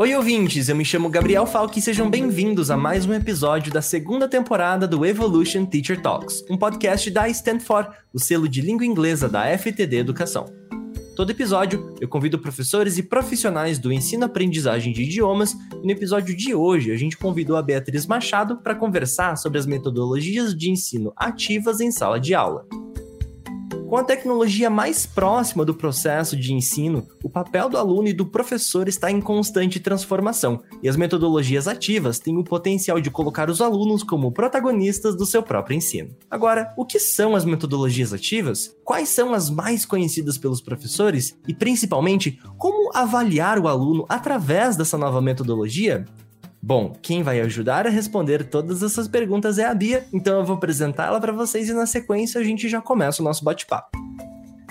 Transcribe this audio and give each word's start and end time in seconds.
Oi, 0.00 0.16
ouvintes! 0.16 0.70
Eu 0.70 0.76
me 0.76 0.82
chamo 0.82 1.10
Gabriel 1.10 1.44
Falque 1.44 1.78
e 1.78 1.82
sejam 1.82 2.08
bem-vindos 2.08 2.70
a 2.70 2.76
mais 2.76 3.04
um 3.04 3.12
episódio 3.12 3.70
da 3.70 3.82
segunda 3.82 4.26
temporada 4.26 4.88
do 4.88 5.04
Evolution 5.04 5.66
Teacher 5.66 6.00
Talks, 6.00 6.42
um 6.48 6.56
podcast 6.56 7.10
da 7.10 7.28
Stanford, 7.28 7.90
o 8.10 8.18
selo 8.18 8.48
de 8.48 8.62
língua 8.62 8.86
inglesa 8.86 9.28
da 9.28 9.44
FTD 9.58 9.98
Educação. 9.98 10.46
Todo 11.14 11.32
episódio, 11.32 11.94
eu 12.00 12.08
convido 12.08 12.38
professores 12.38 12.96
e 12.96 13.02
profissionais 13.02 13.78
do 13.78 13.92
ensino-aprendizagem 13.92 14.90
de 14.90 15.02
idiomas, 15.02 15.52
e 15.52 15.84
no 15.84 15.90
episódio 15.90 16.34
de 16.34 16.54
hoje 16.54 16.90
a 16.90 16.96
gente 16.96 17.18
convidou 17.18 17.58
a 17.58 17.62
Beatriz 17.62 18.06
Machado 18.06 18.56
para 18.56 18.74
conversar 18.74 19.36
sobre 19.36 19.58
as 19.58 19.66
metodologias 19.66 20.56
de 20.56 20.70
ensino 20.70 21.12
ativas 21.14 21.78
em 21.78 21.92
sala 21.92 22.18
de 22.18 22.34
aula. 22.34 22.66
Com 23.90 23.96
a 23.96 24.04
tecnologia 24.04 24.70
mais 24.70 25.04
próxima 25.04 25.64
do 25.64 25.74
processo 25.74 26.36
de 26.36 26.54
ensino, 26.54 27.08
o 27.24 27.28
papel 27.28 27.68
do 27.68 27.76
aluno 27.76 28.06
e 28.06 28.12
do 28.12 28.24
professor 28.24 28.86
está 28.86 29.10
em 29.10 29.20
constante 29.20 29.80
transformação, 29.80 30.62
e 30.80 30.88
as 30.88 30.94
metodologias 30.94 31.66
ativas 31.66 32.20
têm 32.20 32.38
o 32.38 32.44
potencial 32.44 33.00
de 33.00 33.10
colocar 33.10 33.50
os 33.50 33.60
alunos 33.60 34.04
como 34.04 34.30
protagonistas 34.30 35.16
do 35.16 35.26
seu 35.26 35.42
próprio 35.42 35.76
ensino. 35.76 36.14
Agora, 36.30 36.72
o 36.76 36.86
que 36.86 37.00
são 37.00 37.34
as 37.34 37.44
metodologias 37.44 38.12
ativas? 38.12 38.76
Quais 38.84 39.08
são 39.08 39.34
as 39.34 39.50
mais 39.50 39.84
conhecidas 39.84 40.38
pelos 40.38 40.60
professores? 40.60 41.36
E, 41.48 41.52
principalmente, 41.52 42.38
como 42.56 42.96
avaliar 42.96 43.58
o 43.58 43.66
aluno 43.66 44.06
através 44.08 44.76
dessa 44.76 44.96
nova 44.96 45.20
metodologia? 45.20 46.04
Bom, 46.62 46.94
quem 47.00 47.22
vai 47.22 47.40
ajudar 47.40 47.86
a 47.86 47.90
responder 47.90 48.44
todas 48.44 48.82
essas 48.82 49.08
perguntas 49.08 49.58
é 49.58 49.64
a 49.64 49.74
Bia, 49.74 50.06
então 50.12 50.40
eu 50.40 50.44
vou 50.44 50.56
apresentá-la 50.56 51.20
para 51.20 51.32
vocês 51.32 51.68
e 51.68 51.72
na 51.72 51.86
sequência 51.86 52.40
a 52.40 52.44
gente 52.44 52.68
já 52.68 52.80
começa 52.80 53.22
o 53.22 53.24
nosso 53.24 53.44
bate-papo. 53.44 53.99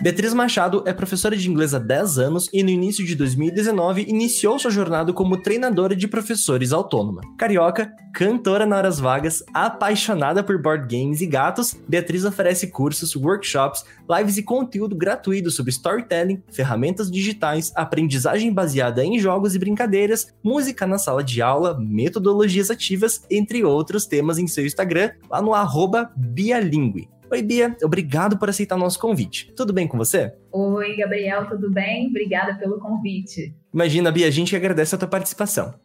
Beatriz 0.02 0.34
Machado 0.34 0.82
é 0.86 0.94
professora 0.94 1.36
de 1.36 1.50
inglês 1.50 1.74
há 1.74 1.80
10 1.80 2.20
anos 2.20 2.50
e 2.54 2.64
no 2.64 2.70
início 2.70 3.06
de 3.06 3.16
2019 3.16 4.06
iniciou 4.08 4.58
sua 4.58 4.72
jornada 4.72 5.12
como 5.12 5.42
treinadora 5.42 5.94
de 5.94 6.08
professores 6.08 6.72
autônoma. 6.72 7.20
Carioca, 7.38 7.92
cantora 8.14 8.66
na 8.66 8.78
horas 8.78 8.98
vagas, 8.98 9.44
apaixonada 9.54 10.42
por 10.42 10.58
board 10.58 10.88
games 10.88 11.20
e 11.20 11.28
gatos, 11.28 11.76
Beatriz 11.86 12.24
oferece 12.24 12.68
cursos, 12.68 13.14
workshops, 13.14 13.84
lives 14.10 14.38
e 14.38 14.44
conteúdo 14.44 14.96
gratuito 14.96 15.52
sobre 15.52 15.72
storytelling, 15.72 16.42
ferramentas 16.50 17.12
digitais, 17.12 17.74
aprendizagem 17.76 18.54
baseada 18.54 19.04
em 19.04 19.20
jogos 19.20 19.54
e 19.54 19.60
brincadeiras, 19.60 20.34
música 20.42 20.88
na 20.88 20.98
sala 20.98 21.22
de 21.22 21.42
aula, 21.42 21.78
metodologias 21.78 22.72
ativas, 22.72 23.26
entre 23.30 23.66
outros 23.66 24.06
temas 24.06 24.38
em 24.38 24.48
seu 24.48 24.66
Instagram, 24.66 25.12
lá 25.30 25.42
no 25.42 25.54
arroba 25.54 26.10
Bialingue. 26.16 27.10
Oi, 27.32 27.44
Bia, 27.44 27.78
obrigado 27.84 28.40
por 28.40 28.50
aceitar 28.50 28.76
o 28.76 28.80
nosso 28.80 28.98
convite. 28.98 29.54
Tudo 29.56 29.72
bem 29.72 29.88
com 29.88 29.96
você? 29.96 30.34
Oi, 30.52 30.96
Gabriel, 30.96 31.48
tudo 31.48 31.70
bem? 31.72 32.08
Obrigada 32.08 32.56
pelo 32.56 32.80
convite. 32.80 33.54
Imagina, 33.72 34.12
Bia, 34.12 34.26
a 34.26 34.32
gente 34.32 34.56
agradece 34.56 34.96
a 34.96 34.98
tua 34.98 35.08
participação. 35.08 35.76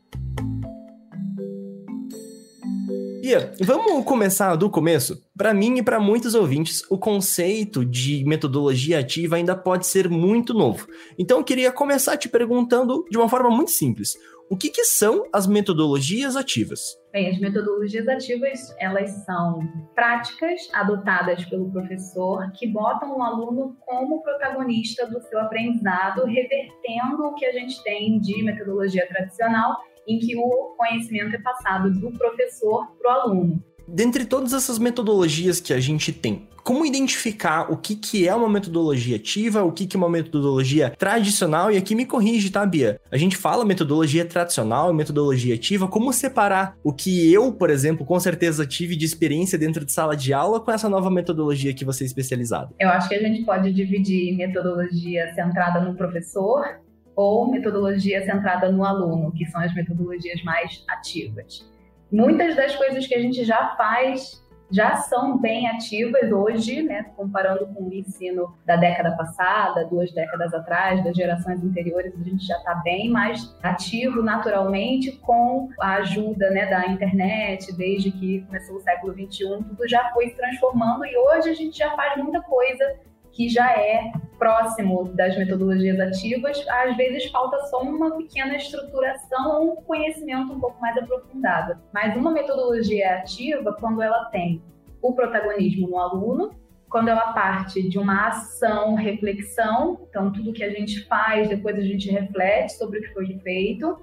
Bia, 3.21 3.53
vamos 3.61 4.05
começar 4.07 4.57
do 4.57 4.71
começo? 4.71 5.23
Para 5.37 5.53
mim 5.53 5.79
e 5.79 5.83
para 5.83 6.01
muitos 6.01 6.35
ouvintes, 6.35 6.83
o 6.91 6.97
conceito 6.97 7.85
de 7.85 8.25
metodologia 8.25 8.99
ativa 8.99 9.37
ainda 9.37 9.55
pode 9.55 9.87
ser 9.87 10.09
muito 10.09 10.55
novo. 10.55 10.87
Então 11.19 11.39
eu 11.39 11.45
queria 11.45 11.71
começar 11.71 12.17
te 12.17 12.29
perguntando 12.29 13.05
de 13.11 13.19
uma 13.19 13.29
forma 13.29 13.51
muito 13.51 13.71
simples: 13.71 14.15
o 14.51 14.57
que, 14.57 14.71
que 14.71 14.85
são 14.85 15.29
as 15.33 15.47
metodologias 15.47 16.37
ativas? 16.37 16.99
Bem, 17.13 17.31
as 17.31 17.39
metodologias 17.39 18.07
ativas, 18.09 18.75
elas 18.79 19.11
são 19.25 19.61
práticas 19.95 20.69
adotadas 20.73 21.45
pelo 21.47 21.71
professor 21.71 22.51
que 22.53 22.67
botam 22.67 23.17
o 23.17 23.23
aluno 23.23 23.77
como 23.81 24.23
protagonista 24.23 25.07
do 25.07 25.21
seu 25.23 25.41
aprendizado, 25.41 26.25
revertendo 26.25 27.25
o 27.25 27.35
que 27.35 27.47
a 27.47 27.53
gente 27.53 27.83
tem 27.83 28.21
de 28.21 28.43
metodologia 28.43 29.07
tradicional, 29.09 29.77
em 30.07 30.19
que 30.19 30.37
o 30.37 30.75
conhecimento 30.77 31.37
é 31.37 31.41
passado 31.41 31.91
do 31.93 32.13
professor 32.13 32.87
para 32.99 33.09
o 33.09 33.21
aluno. 33.21 33.74
Dentre 33.87 34.25
todas 34.25 34.53
essas 34.53 34.79
metodologias 34.79 35.61
que 35.61 35.73
a 35.73 35.81
gente 35.81 36.13
tem, 36.13 36.49
como 36.65 36.87
identificar 36.87 37.71
o 37.71 37.77
que, 37.77 37.95
que 37.95 38.27
é 38.27 38.35
uma 38.35 38.49
metodologia 38.49 39.17
ativa, 39.17 39.63
o 39.63 39.71
que, 39.71 39.87
que 39.87 39.97
é 39.97 39.99
uma 39.99 40.09
metodologia 40.09 40.89
tradicional, 40.99 41.71
e 41.71 41.77
aqui 41.77 41.95
me 41.95 42.07
corrige, 42.07 42.51
tá, 42.51 42.65
Bia? 42.65 42.99
A 43.13 43.19
gente 43.19 43.37
fala 43.37 43.67
metodologia 43.67 44.25
tradicional 44.25 44.91
e 44.91 44.95
metodologia 44.95 45.55
ativa, 45.55 45.87
como 45.87 46.11
separar 46.11 46.75
o 46.83 46.91
que 46.91 47.31
eu, 47.31 47.53
por 47.53 47.69
exemplo, 47.69 48.07
com 48.07 48.19
certeza 48.19 48.67
tive 48.67 48.97
de 48.97 49.05
experiência 49.05 49.59
dentro 49.59 49.85
de 49.85 49.93
sala 49.93 50.17
de 50.17 50.33
aula 50.33 50.59
com 50.59 50.73
essa 50.73 50.89
nova 50.89 51.11
metodologia 51.11 51.75
que 51.75 51.85
você 51.85 52.05
é 52.05 52.07
especializada? 52.07 52.71
Eu 52.81 52.89
acho 52.89 53.11
que 53.11 53.15
a 53.15 53.21
gente 53.21 53.45
pode 53.45 53.71
dividir 53.71 54.35
metodologia 54.35 55.35
centrada 55.35 55.81
no 55.81 55.95
professor 55.95 56.81
ou 57.15 57.51
metodologia 57.51 58.25
centrada 58.25 58.73
no 58.73 58.85
aluno, 58.85 59.31
que 59.33 59.45
são 59.47 59.61
as 59.61 59.75
metodologias 59.75 60.43
mais 60.43 60.83
ativas. 60.89 61.74
Muitas 62.15 62.55
das 62.55 62.77
coisas 62.77 63.09
que 63.09 63.15
a 63.17 63.21
gente 63.21 63.45
já 63.45 63.75
faz 63.77 64.41
já 64.71 64.95
são 64.95 65.37
bem 65.37 65.69
ativas 65.69 66.31
hoje, 66.31 66.81
né, 66.81 67.07
comparando 67.17 67.67
com 67.75 67.89
o 67.89 67.93
ensino 67.93 68.57
da 68.65 68.77
década 68.77 69.17
passada, 69.17 69.85
duas 69.87 70.13
décadas 70.13 70.55
atrás, 70.55 71.03
das 71.03 71.17
gerações 71.17 71.63
anteriores, 71.63 72.15
a 72.15 72.23
gente 72.23 72.47
já 72.47 72.57
está 72.57 72.77
bem 72.77 73.11
mais 73.11 73.57
ativo 73.65 74.23
naturalmente 74.23 75.11
com 75.23 75.69
a 75.81 75.97
ajuda 75.97 76.51
né, 76.51 76.67
da 76.67 76.87
internet, 76.87 77.77
desde 77.77 78.13
que 78.13 78.43
começou 78.43 78.77
o 78.77 78.81
século 78.81 79.13
XXI, 79.13 79.65
tudo 79.69 79.89
já 79.89 80.11
foi 80.13 80.29
se 80.29 80.37
transformando 80.37 81.05
e 81.05 81.17
hoje 81.17 81.51
a 81.51 81.55
gente 81.55 81.77
já 81.77 81.91
faz 81.97 82.17
muita 82.17 82.41
coisa 82.43 82.97
que 83.33 83.49
já 83.49 83.73
é 83.73 84.13
próximo 84.45 85.05
das 85.15 85.39
metodologias 85.39 85.99
ativas, 85.99 86.63
às 86.69 86.95
vezes 86.99 87.31
falta 87.31 87.59
só 87.69 87.81
uma 87.81 88.15
pequena 88.15 88.55
estruturação 88.57 89.63
ou 89.63 89.73
um 89.73 89.77
conhecimento 89.77 90.53
um 90.53 90.61
pouco 90.61 90.79
mais 90.83 90.95
aprofundado. 90.99 91.81
Mas 91.95 92.15
uma 92.15 92.31
metodologia 92.31 93.15
ativa, 93.17 93.73
quando 93.81 94.03
ela 94.03 94.27
tem 94.27 94.63
o 95.01 95.15
protagonismo 95.15 95.89
no 95.89 95.99
aluno, 95.99 96.51
quando 96.91 97.09
ela 97.09 97.33
parte 97.33 97.89
de 97.89 97.99
uma 97.99 98.29
ação, 98.29 98.95
reflexão, 98.95 100.07
então 100.11 100.31
tudo 100.31 100.53
que 100.53 100.63
a 100.63 100.69
gente 100.69 101.07
faz, 101.07 101.49
depois 101.49 101.79
a 101.79 101.83
gente 101.83 102.11
reflete 102.11 102.75
sobre 102.75 102.99
o 102.99 103.03
que 103.03 103.15
foi 103.15 103.39
feito, 103.39 103.99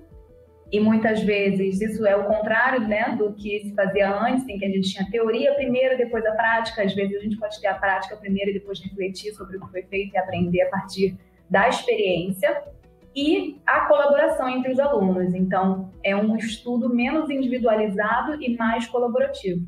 e 0.71 0.79
muitas 0.79 1.21
vezes 1.21 1.81
isso 1.81 2.05
é 2.05 2.15
o 2.15 2.23
contrário 2.23 2.87
né, 2.87 3.13
do 3.17 3.33
que 3.33 3.59
se 3.59 3.75
fazia 3.75 4.09
antes, 4.09 4.47
em 4.47 4.57
que 4.57 4.63
a 4.63 4.69
gente 4.69 4.89
tinha 4.89 5.09
teoria 5.11 5.53
primeiro, 5.53 5.97
depois 5.97 6.25
a 6.25 6.31
prática. 6.31 6.83
Às 6.83 6.93
vezes 6.93 7.17
a 7.17 7.19
gente 7.19 7.37
pode 7.37 7.59
ter 7.59 7.67
a 7.67 7.73
prática 7.73 8.15
primeiro 8.15 8.51
e 8.51 8.53
depois 8.53 8.81
refletir 8.81 9.33
sobre 9.33 9.57
o 9.57 9.65
que 9.65 9.71
foi 9.71 9.83
feito 9.83 10.13
e 10.13 10.17
aprender 10.17 10.61
a 10.61 10.69
partir 10.69 11.17
da 11.49 11.67
experiência. 11.67 12.63
E 13.13 13.59
a 13.67 13.81
colaboração 13.81 14.47
entre 14.47 14.71
os 14.71 14.79
alunos. 14.79 15.33
Então, 15.33 15.91
é 16.01 16.15
um 16.15 16.37
estudo 16.37 16.87
menos 16.87 17.29
individualizado 17.29 18.41
e 18.41 18.55
mais 18.55 18.87
colaborativo. 18.87 19.67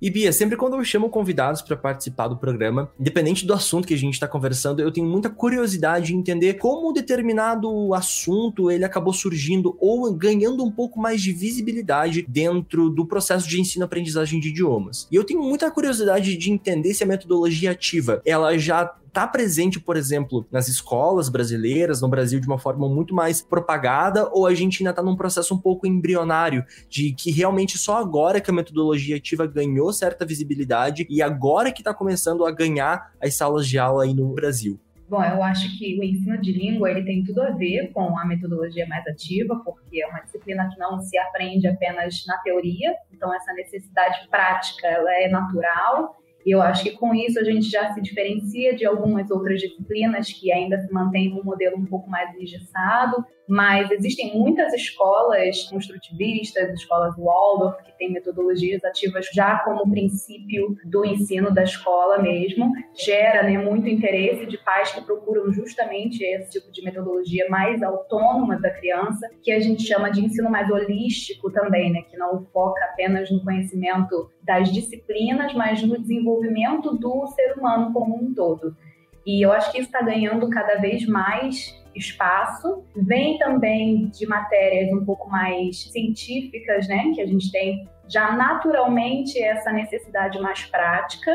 E 0.00 0.10
Bia, 0.10 0.30
sempre 0.30 0.58
quando 0.58 0.76
eu 0.76 0.84
chamo 0.84 1.08
convidados 1.08 1.62
para 1.62 1.74
participar 1.74 2.28
do 2.28 2.36
programa, 2.36 2.90
independente 3.00 3.46
do 3.46 3.54
assunto 3.54 3.88
que 3.88 3.94
a 3.94 3.98
gente 3.98 4.14
está 4.14 4.28
conversando, 4.28 4.80
eu 4.80 4.92
tenho 4.92 5.06
muita 5.06 5.30
curiosidade 5.30 6.08
de 6.08 6.14
entender 6.14 6.54
como 6.54 6.92
determinado 6.92 7.94
assunto 7.94 8.70
ele 8.70 8.84
acabou 8.84 9.14
surgindo 9.14 9.74
ou 9.80 10.12
ganhando 10.12 10.62
um 10.62 10.70
pouco 10.70 11.00
mais 11.00 11.22
de 11.22 11.32
visibilidade 11.32 12.26
dentro 12.28 12.90
do 12.90 13.06
processo 13.06 13.48
de 13.48 13.58
ensino-aprendizagem 13.58 14.38
de 14.38 14.50
idiomas. 14.50 15.08
E 15.10 15.16
eu 15.16 15.24
tenho 15.24 15.42
muita 15.42 15.70
curiosidade 15.70 16.36
de 16.36 16.50
entender 16.50 16.92
se 16.92 17.02
a 17.02 17.06
metodologia 17.06 17.70
ativa 17.70 18.20
ela 18.26 18.58
já 18.58 18.94
está 19.16 19.26
presente, 19.26 19.80
por 19.80 19.96
exemplo, 19.96 20.46
nas 20.52 20.68
escolas 20.68 21.30
brasileiras, 21.30 22.02
no 22.02 22.08
Brasil, 22.08 22.38
de 22.38 22.46
uma 22.46 22.58
forma 22.58 22.86
muito 22.86 23.14
mais 23.14 23.40
propagada, 23.40 24.28
ou 24.30 24.46
a 24.46 24.54
gente 24.54 24.82
ainda 24.82 24.90
está 24.90 25.02
num 25.02 25.16
processo 25.16 25.54
um 25.54 25.58
pouco 25.58 25.86
embrionário, 25.86 26.62
de 26.90 27.14
que 27.14 27.30
realmente 27.30 27.78
só 27.78 27.96
agora 27.96 28.42
que 28.42 28.50
a 28.50 28.54
metodologia 28.54 29.16
ativa 29.16 29.46
ganhou 29.46 29.90
certa 29.90 30.26
visibilidade 30.26 31.06
e 31.08 31.22
agora 31.22 31.72
que 31.72 31.80
está 31.80 31.94
começando 31.94 32.44
a 32.44 32.52
ganhar 32.52 33.10
as 33.18 33.34
salas 33.34 33.66
de 33.66 33.78
aula 33.78 34.04
aí 34.04 34.12
no 34.12 34.34
Brasil? 34.34 34.78
Bom, 35.08 35.22
eu 35.24 35.42
acho 35.42 35.78
que 35.78 35.98
o 35.98 36.02
ensino 36.02 36.36
de 36.38 36.52
língua 36.52 36.90
ele 36.90 37.04
tem 37.04 37.24
tudo 37.24 37.40
a 37.40 37.52
ver 37.52 37.92
com 37.94 38.18
a 38.18 38.26
metodologia 38.26 38.86
mais 38.86 39.06
ativa, 39.06 39.58
porque 39.64 40.02
é 40.02 40.06
uma 40.08 40.20
disciplina 40.20 40.68
que 40.68 40.78
não 40.78 41.00
se 41.00 41.16
aprende 41.16 41.66
apenas 41.66 42.22
na 42.26 42.36
teoria, 42.38 42.92
então 43.10 43.32
essa 43.32 43.52
necessidade 43.54 44.28
prática 44.28 44.86
ela 44.86 45.10
é 45.22 45.28
natural 45.28 46.16
e 46.46 46.54
eu 46.54 46.62
acho 46.62 46.84
que 46.84 46.92
com 46.92 47.12
isso 47.12 47.40
a 47.40 47.42
gente 47.42 47.68
já 47.68 47.92
se 47.92 48.00
diferencia 48.00 48.76
de 48.76 48.86
algumas 48.86 49.28
outras 49.32 49.60
disciplinas 49.60 50.32
que 50.32 50.52
ainda 50.52 50.78
se 50.78 50.92
mantêm 50.92 51.34
um 51.34 51.42
modelo 51.42 51.76
um 51.76 51.84
pouco 51.84 52.08
mais 52.08 52.32
engessado, 52.36 53.26
mas 53.48 53.90
existem 53.90 54.36
muitas 54.36 54.72
escolas 54.72 55.64
construtivistas, 55.64 56.72
escolas 56.74 57.14
Waldorf, 57.16 57.82
que 57.84 57.96
têm 57.96 58.12
metodologias 58.12 58.84
ativas 58.84 59.26
já 59.32 59.58
como 59.58 59.90
princípio 59.90 60.76
do 60.84 61.04
ensino 61.04 61.52
da 61.52 61.62
escola 61.62 62.18
mesmo. 62.18 62.72
Gera 62.94 63.42
né, 63.42 63.58
muito 63.58 63.88
interesse 63.88 64.46
de 64.46 64.58
pais 64.58 64.92
que 64.92 65.00
procuram 65.02 65.52
justamente 65.52 66.24
esse 66.24 66.58
tipo 66.58 66.72
de 66.72 66.82
metodologia 66.82 67.48
mais 67.48 67.82
autônoma 67.82 68.58
da 68.60 68.70
criança, 68.70 69.28
que 69.42 69.52
a 69.52 69.60
gente 69.60 69.82
chama 69.82 70.10
de 70.10 70.24
ensino 70.24 70.50
mais 70.50 70.70
holístico 70.70 71.50
também, 71.50 71.92
né, 71.92 72.02
que 72.02 72.16
não 72.16 72.44
foca 72.52 72.84
apenas 72.86 73.30
no 73.30 73.42
conhecimento 73.42 74.30
das 74.42 74.72
disciplinas, 74.72 75.54
mas 75.54 75.82
no 75.82 76.00
desenvolvimento 76.00 76.96
do 76.96 77.26
ser 77.28 77.54
humano 77.56 77.92
como 77.92 78.16
um 78.16 78.34
todo. 78.34 78.76
E 79.24 79.44
eu 79.44 79.52
acho 79.52 79.72
que 79.72 79.78
isso 79.78 79.88
está 79.88 80.02
ganhando 80.02 80.48
cada 80.48 80.76
vez 80.76 81.04
mais 81.06 81.74
espaço. 81.96 82.84
Vem 82.96 83.38
também 83.38 84.06
de 84.08 84.26
matérias 84.26 84.92
um 84.92 85.04
pouco 85.04 85.30
mais 85.30 85.90
científicas, 85.90 86.86
né? 86.88 87.12
Que 87.14 87.20
a 87.20 87.26
gente 87.26 87.50
tem 87.50 87.88
já 88.08 88.32
naturalmente 88.32 89.42
essa 89.42 89.72
necessidade 89.72 90.38
mais 90.40 90.64
prática. 90.66 91.32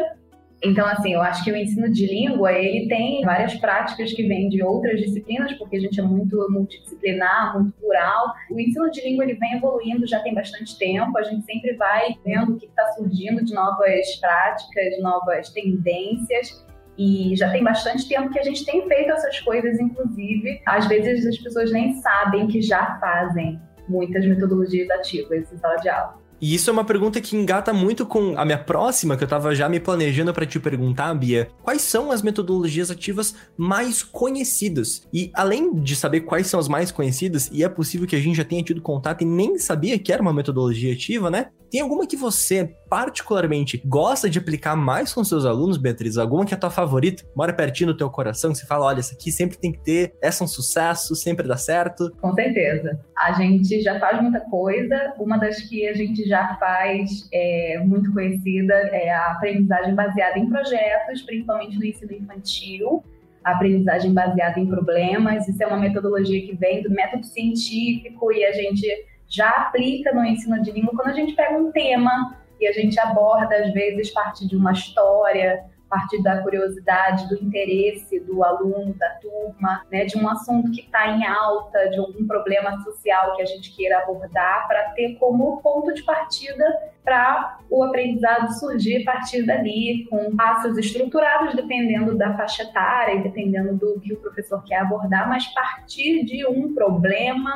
Então, 0.64 0.86
assim, 0.86 1.14
eu 1.14 1.22
acho 1.22 1.44
que 1.44 1.52
o 1.52 1.56
ensino 1.56 1.92
de 1.92 2.06
língua, 2.06 2.52
ele 2.52 2.88
tem 2.88 3.24
várias 3.24 3.56
práticas 3.56 4.14
que 4.14 4.28
vêm 4.28 4.48
de 4.48 4.62
outras 4.62 5.00
disciplinas, 5.00 5.54
porque 5.54 5.76
a 5.76 5.80
gente 5.80 6.00
é 6.00 6.04
muito 6.04 6.38
multidisciplinar, 6.52 7.56
muito 7.56 7.76
plural. 7.80 8.32
O 8.52 8.60
ensino 8.60 8.92
de 8.92 9.02
língua, 9.02 9.24
ele 9.24 9.34
vem 9.34 9.54
evoluindo 9.54 10.06
já 10.06 10.20
tem 10.20 10.36
bastante 10.36 10.78
tempo, 10.78 11.18
a 11.18 11.24
gente 11.24 11.44
sempre 11.46 11.74
vai 11.74 12.16
vendo 12.24 12.54
o 12.54 12.58
que 12.60 12.68
está 12.68 12.86
surgindo 12.94 13.44
de 13.44 13.56
novas 13.56 14.16
práticas, 14.18 15.02
novas 15.02 15.50
tendências. 15.50 16.64
E 17.02 17.36
já 17.36 17.50
tem 17.50 17.64
bastante 17.64 18.08
tempo 18.08 18.30
que 18.30 18.38
a 18.38 18.44
gente 18.44 18.64
tem 18.64 18.88
feito 18.88 19.12
essas 19.12 19.40
coisas, 19.40 19.80
inclusive, 19.80 20.62
às 20.68 20.88
vezes 20.88 21.26
as 21.26 21.36
pessoas 21.36 21.72
nem 21.72 22.00
sabem 22.00 22.46
que 22.46 22.62
já 22.62 23.00
fazem 23.00 23.60
muitas 23.90 24.24
metodologias 24.24 24.88
ativas 24.92 25.52
em 25.52 25.58
sala 25.58 25.78
de 25.78 25.90
aula. 25.90 26.22
E 26.40 26.54
isso 26.54 26.70
é 26.70 26.74
uma 26.74 26.86
pergunta 26.86 27.20
que 27.20 27.36
engata 27.36 27.74
muito 27.74 28.06
com 28.06 28.38
a 28.38 28.46
minha 28.46 28.58
próxima, 28.58 29.18
que 29.18 29.24
eu 29.24 29.28
tava 29.28 29.56
já 29.56 29.68
me 29.68 29.80
planejando 29.80 30.32
para 30.32 30.46
te 30.46 30.60
perguntar, 30.60 31.12
Bia. 31.16 31.50
Quais 31.64 31.82
são 31.82 32.12
as 32.12 32.22
metodologias 32.22 32.92
ativas 32.92 33.36
mais 33.58 34.04
conhecidas? 34.04 35.08
E 35.12 35.32
além 35.34 35.74
de 35.74 35.96
saber 35.96 36.22
quais 36.22 36.46
são 36.46 36.60
as 36.60 36.68
mais 36.68 36.92
conhecidas, 36.92 37.50
e 37.52 37.64
é 37.64 37.70
possível 37.70 38.08
que 38.08 38.16
a 38.16 38.20
gente 38.20 38.38
já 38.38 38.46
tenha 38.46 38.64
tido 38.64 38.82
contato 38.82 39.24
e 39.24 39.26
nem 39.26 39.58
sabia 39.58 39.98
que 39.98 40.14
era 40.14 40.22
uma 40.22 40.34
metodologia 40.34 40.94
ativa, 40.94 41.32
né? 41.32 41.48
Tem 41.72 41.80
alguma 41.80 42.06
que 42.06 42.18
você 42.18 42.76
particularmente 42.90 43.82
gosta 43.86 44.30
de 44.30 44.38
aplicar 44.38 44.76
mais 44.76 45.14
com 45.14 45.24
seus 45.24 45.46
alunos, 45.46 45.78
Beatriz? 45.78 46.18
Alguma 46.18 46.46
que 46.46 46.54
é 46.54 46.58
tua 46.58 46.70
favorita? 46.70 47.24
Mora 47.34 47.54
pertinho 47.54 47.94
do 47.94 47.98
teu 47.98 48.10
coração, 48.10 48.52
que 48.52 48.58
você 48.58 48.68
fala, 48.68 48.88
olha, 48.88 49.00
essa 49.00 49.16
aqui 49.16 49.32
sempre 49.32 49.58
tem 49.58 49.72
que 49.72 49.80
ter, 49.80 50.14
essa 50.22 50.44
é 50.44 50.46
um 50.46 50.50
sucesso, 50.50 51.16
sempre 51.16 51.48
dá 51.48 51.56
certo? 51.56 52.12
Com 52.20 52.34
certeza. 52.34 53.00
A 53.18 53.32
gente 53.32 53.82
já 53.82 53.98
faz 54.02 54.22
muita 54.22 54.42
coisa. 54.42 55.14
Uma 55.18 55.38
das 55.38 55.62
que 55.62 55.88
a 55.88 55.94
gente 55.94 56.28
já 56.28 56.58
faz, 56.60 57.30
é, 57.32 57.82
muito 57.86 58.12
conhecida, 58.12 58.74
é 58.74 59.10
a 59.10 59.32
aprendizagem 59.32 59.96
baseada 59.96 60.38
em 60.38 60.50
projetos, 60.50 61.22
principalmente 61.22 61.80
no 61.80 61.86
ensino 61.86 62.12
infantil 62.12 63.02
aprendizagem 63.44 64.14
baseada 64.14 64.60
em 64.60 64.68
problemas. 64.68 65.48
Isso 65.48 65.64
é 65.64 65.66
uma 65.66 65.80
metodologia 65.80 66.46
que 66.46 66.56
vem 66.56 66.84
do 66.84 66.92
método 66.92 67.26
científico 67.26 68.32
e 68.32 68.46
a 68.46 68.52
gente 68.52 68.88
já 69.32 69.50
aplica 69.50 70.14
no 70.14 70.26
ensino 70.26 70.62
de 70.62 70.72
língua 70.72 70.92
quando 70.96 71.08
a 71.08 71.14
gente 71.14 71.34
pega 71.34 71.58
um 71.58 71.72
tema 71.72 72.38
e 72.60 72.68
a 72.68 72.74
gente 72.74 73.00
aborda, 73.00 73.56
às 73.56 73.74
vezes, 73.74 74.12
parte 74.12 74.48
de 74.48 74.56
uma 74.56 74.74
história, 74.74 75.64
parte 75.90 76.22
da 76.22 76.42
curiosidade, 76.42 77.28
do 77.28 77.36
interesse 77.44 78.20
do 78.22 78.44
aluno, 78.44 78.94
da 78.94 79.10
turma, 79.16 79.86
né, 79.92 80.06
de 80.06 80.18
um 80.18 80.30
assunto 80.30 80.72
que 80.72 80.82
está 80.82 81.08
em 81.08 81.26
alta, 81.26 81.90
de 81.90 81.98
algum 81.98 82.26
problema 82.28 82.82
social 82.84 83.36
que 83.36 83.42
a 83.42 83.46
gente 83.46 83.76
queira 83.76 84.00
abordar, 84.00 84.68
para 84.68 84.92
ter 84.92 85.16
como 85.16 85.62
ponto 85.62 85.94
de 85.94 86.04
partida 86.04 86.64
para 87.04 87.60
o 87.70 87.84
aprendizado 87.84 88.54
surgir 88.54 89.02
a 89.02 89.12
partir 89.12 89.46
dali, 89.46 90.06
com 90.10 90.36
passos 90.36 90.78
estruturados, 90.78 91.56
dependendo 91.56 92.18
da 92.18 92.38
faixa 92.38 92.64
etária 92.64 93.16
e 93.16 93.24
dependendo 93.24 93.76
do 93.76 94.00
que 94.00 94.14
o 94.14 94.18
professor 94.18 94.64
quer 94.64 94.78
abordar, 94.78 95.28
mas 95.28 95.46
partir 95.48 96.24
de 96.24 96.46
um 96.48 96.74
problema 96.74 97.52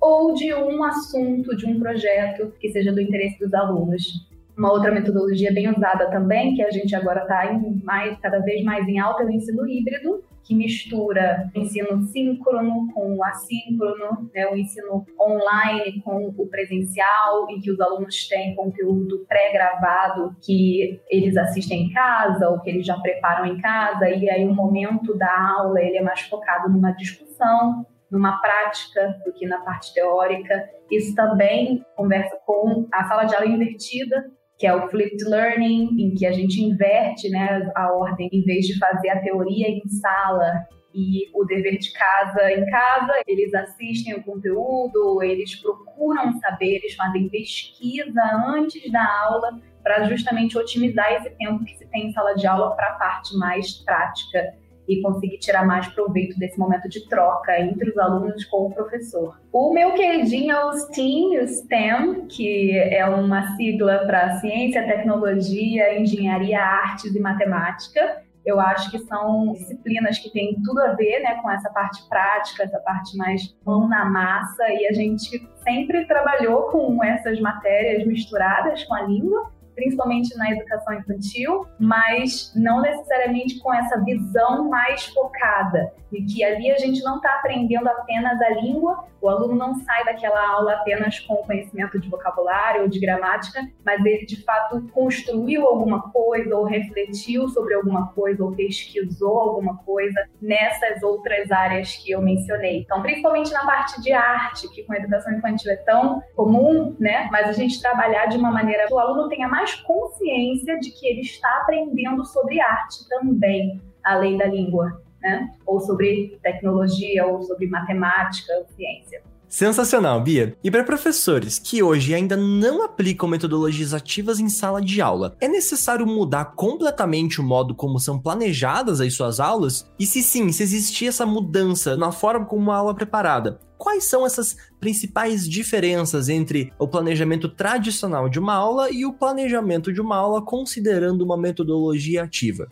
ou 0.00 0.32
de 0.32 0.54
um 0.54 0.82
assunto, 0.82 1.56
de 1.56 1.66
um 1.66 1.78
projeto 1.78 2.52
que 2.58 2.70
seja 2.70 2.92
do 2.92 3.00
interesse 3.00 3.38
dos 3.38 3.52
alunos. 3.52 4.28
Uma 4.56 4.72
outra 4.72 4.92
metodologia 4.92 5.52
bem 5.52 5.70
usada 5.70 6.10
também, 6.10 6.54
que 6.54 6.62
a 6.62 6.70
gente 6.70 6.94
agora 6.94 7.22
está 7.22 7.58
mais, 7.82 8.18
cada 8.18 8.40
vez 8.40 8.64
mais 8.64 8.86
em 8.88 8.98
alta, 8.98 9.22
é 9.22 9.26
o 9.26 9.30
ensino 9.30 9.66
híbrido, 9.66 10.22
que 10.42 10.54
mistura 10.54 11.50
o 11.54 11.60
ensino 11.60 12.02
síncrono 12.02 12.92
com 12.92 13.14
o 13.16 13.24
assíncrono, 13.24 14.28
né, 14.34 14.48
o 14.48 14.56
ensino 14.56 15.06
online 15.18 16.00
com 16.02 16.34
o 16.36 16.46
presencial, 16.48 17.48
em 17.48 17.60
que 17.60 17.70
os 17.70 17.80
alunos 17.80 18.26
têm 18.26 18.54
conteúdo 18.54 19.24
pré-gravado 19.28 20.34
que 20.42 21.00
eles 21.08 21.36
assistem 21.36 21.84
em 21.84 21.92
casa 21.92 22.48
ou 22.48 22.58
que 22.60 22.70
eles 22.70 22.84
já 22.84 22.98
preparam 22.98 23.46
em 23.46 23.60
casa, 23.60 24.08
e 24.10 24.28
aí 24.28 24.44
o 24.44 24.54
momento 24.54 25.16
da 25.16 25.54
aula 25.56 25.80
ele 25.80 25.98
é 25.98 26.02
mais 26.02 26.22
focado 26.22 26.68
numa 26.68 26.90
discussão 26.92 27.86
numa 28.10 28.40
prática 28.40 29.16
do 29.24 29.32
que 29.32 29.46
na 29.46 29.60
parte 29.60 29.94
teórica. 29.94 30.68
Isso 30.90 31.14
também 31.14 31.84
conversa 31.96 32.36
com 32.44 32.86
a 32.92 33.04
sala 33.04 33.24
de 33.24 33.34
aula 33.34 33.46
invertida, 33.46 34.30
que 34.58 34.66
é 34.66 34.74
o 34.74 34.88
flipped 34.88 35.24
learning, 35.24 35.88
em 35.98 36.14
que 36.14 36.26
a 36.26 36.32
gente 36.32 36.60
inverte 36.60 37.30
né, 37.30 37.70
a 37.74 37.92
ordem, 37.92 38.28
em 38.32 38.42
vez 38.42 38.66
de 38.66 38.78
fazer 38.78 39.10
a 39.10 39.20
teoria 39.20 39.68
em 39.68 39.88
sala 39.88 40.52
e 40.94 41.30
o 41.34 41.44
dever 41.44 41.78
de 41.78 41.92
casa 41.92 42.52
em 42.52 42.66
casa, 42.66 43.12
eles 43.26 43.54
assistem 43.54 44.14
o 44.14 44.22
conteúdo, 44.22 45.22
eles 45.22 45.54
procuram 45.54 46.38
saber, 46.40 46.76
eles 46.76 46.94
fazem 46.94 47.28
pesquisa 47.28 48.20
antes 48.46 48.90
da 48.90 49.04
aula 49.22 49.60
para 49.82 50.04
justamente 50.04 50.58
otimizar 50.58 51.12
esse 51.12 51.30
tempo 51.36 51.64
que 51.64 51.76
se 51.76 51.86
tem 51.86 52.08
em 52.08 52.12
sala 52.12 52.34
de 52.34 52.46
aula 52.46 52.74
para 52.74 52.88
a 52.88 52.94
parte 52.94 53.36
mais 53.38 53.72
prática 53.84 54.52
e 54.90 55.00
conseguir 55.00 55.38
tirar 55.38 55.64
mais 55.64 55.86
proveito 55.88 56.36
desse 56.36 56.58
momento 56.58 56.88
de 56.88 57.08
troca 57.08 57.58
entre 57.60 57.90
os 57.90 57.96
alunos 57.96 58.44
com 58.46 58.66
o 58.66 58.74
professor. 58.74 59.40
O 59.52 59.72
meu 59.72 59.94
queridinho 59.94 60.50
é 60.50 60.64
o 60.64 60.72
STEAM, 60.72 61.44
o 61.44 61.46
STEM, 61.46 62.26
que 62.26 62.76
é 62.76 63.06
uma 63.06 63.56
sigla 63.56 63.98
para 64.06 64.40
Ciência, 64.40 64.84
Tecnologia, 64.84 65.96
Engenharia, 65.96 66.60
Artes 66.60 67.14
e 67.14 67.20
Matemática. 67.20 68.20
Eu 68.44 68.58
acho 68.58 68.90
que 68.90 68.98
são 69.00 69.52
disciplinas 69.52 70.18
que 70.18 70.30
têm 70.30 70.56
tudo 70.64 70.80
a 70.80 70.94
ver 70.94 71.20
né, 71.20 71.38
com 71.40 71.48
essa 71.50 71.70
parte 71.70 72.02
prática, 72.08 72.64
essa 72.64 72.80
parte 72.80 73.16
mais 73.16 73.54
mão 73.64 73.86
na 73.86 74.04
massa, 74.06 74.68
e 74.70 74.88
a 74.88 74.92
gente 74.92 75.48
sempre 75.62 76.04
trabalhou 76.06 76.62
com 76.64 77.04
essas 77.04 77.38
matérias 77.38 78.04
misturadas 78.04 78.82
com 78.84 78.94
a 78.94 79.02
língua 79.02 79.52
principalmente 79.80 80.36
na 80.36 80.50
educação 80.50 80.92
infantil, 80.94 81.66
mas 81.78 82.52
não 82.54 82.82
necessariamente 82.82 83.58
com 83.60 83.72
essa 83.72 83.98
visão 84.04 84.68
mais 84.68 85.06
focada, 85.06 85.90
de 86.12 86.22
que 86.22 86.44
ali 86.44 86.70
a 86.70 86.76
gente 86.76 87.02
não 87.02 87.16
está 87.16 87.36
aprendendo 87.36 87.88
apenas 87.88 88.38
a 88.42 88.50
língua, 88.50 89.04
o 89.22 89.28
aluno 89.28 89.54
não 89.54 89.74
sai 89.74 90.04
daquela 90.04 90.46
aula 90.48 90.74
apenas 90.74 91.20
com 91.20 91.36
conhecimento 91.36 91.98
de 91.98 92.08
vocabulário 92.08 92.82
ou 92.82 92.88
de 92.88 92.98
gramática, 92.98 93.60
mas 93.84 94.04
ele 94.04 94.26
de 94.26 94.42
fato 94.44 94.82
construiu 94.92 95.66
alguma 95.66 96.10
coisa, 96.10 96.54
ou 96.56 96.64
refletiu 96.64 97.48
sobre 97.48 97.74
alguma 97.74 98.08
coisa, 98.08 98.44
ou 98.44 98.52
pesquisou 98.52 99.38
alguma 99.38 99.78
coisa 99.78 100.26
nessas 100.40 101.02
outras 101.02 101.50
áreas 101.50 101.96
que 101.96 102.10
eu 102.10 102.20
mencionei. 102.20 102.80
Então, 102.80 103.02
principalmente 103.02 103.52
na 103.52 103.64
parte 103.64 104.00
de 104.02 104.12
arte, 104.12 104.68
que 104.68 104.82
com 104.84 104.92
a 104.92 104.96
educação 104.96 105.32
infantil 105.32 105.72
é 105.72 105.76
tão 105.76 106.22
comum, 106.34 106.96
né? 106.98 107.28
Mas 107.30 107.48
a 107.48 107.52
gente 107.52 107.80
trabalhar 107.80 108.26
de 108.26 108.36
uma 108.36 108.50
maneira 108.50 108.86
que 108.86 108.94
o 108.94 108.98
aluno 108.98 109.28
tenha 109.28 109.48
mais 109.48 109.69
consciência 109.84 110.78
de 110.78 110.90
que 110.90 111.06
ele 111.06 111.20
está 111.20 111.48
aprendendo 111.62 112.24
sobre 112.24 112.60
arte 112.60 113.08
também, 113.08 113.80
além 114.04 114.36
da 114.36 114.46
língua 114.46 115.00
né? 115.20 115.50
Ou 115.66 115.80
sobre 115.80 116.38
tecnologia, 116.42 117.26
ou 117.26 117.42
sobre 117.42 117.68
matemática, 117.68 118.52
ou 118.58 118.66
ciência. 118.74 119.22
Sensacional, 119.48 120.20
Bia. 120.20 120.56
E 120.62 120.70
para 120.70 120.84
professores 120.84 121.58
que 121.58 121.82
hoje 121.82 122.14
ainda 122.14 122.36
não 122.36 122.84
aplicam 122.84 123.28
metodologias 123.28 123.92
ativas 123.92 124.38
em 124.38 124.48
sala 124.48 124.80
de 124.80 125.02
aula, 125.02 125.36
é 125.40 125.48
necessário 125.48 126.06
mudar 126.06 126.52
completamente 126.54 127.40
o 127.40 127.44
modo 127.44 127.74
como 127.74 127.98
são 127.98 128.16
planejadas 128.16 129.00
as 129.00 129.12
suas 129.12 129.40
aulas? 129.40 129.90
E 129.98 130.06
se 130.06 130.22
sim, 130.22 130.52
se 130.52 130.62
existir 130.62 131.08
essa 131.08 131.26
mudança 131.26 131.96
na 131.96 132.12
forma 132.12 132.46
como 132.46 132.70
a 132.70 132.76
aula 132.76 132.92
é 132.92 132.94
preparada, 132.94 133.58
quais 133.80 134.04
são 134.04 134.26
essas 134.26 134.56
principais 134.78 135.48
diferenças 135.48 136.28
entre 136.28 136.72
o 136.78 136.86
planejamento 136.86 137.48
tradicional 137.48 138.28
de 138.28 138.38
uma 138.38 138.54
aula 138.54 138.90
e 138.90 139.04
o 139.06 139.12
planejamento 139.12 139.92
de 139.92 140.00
uma 140.00 140.16
aula 140.16 140.40
considerando 140.42 141.22
uma 141.22 141.36
metodologia 141.36 142.22
ativa? 142.22 142.68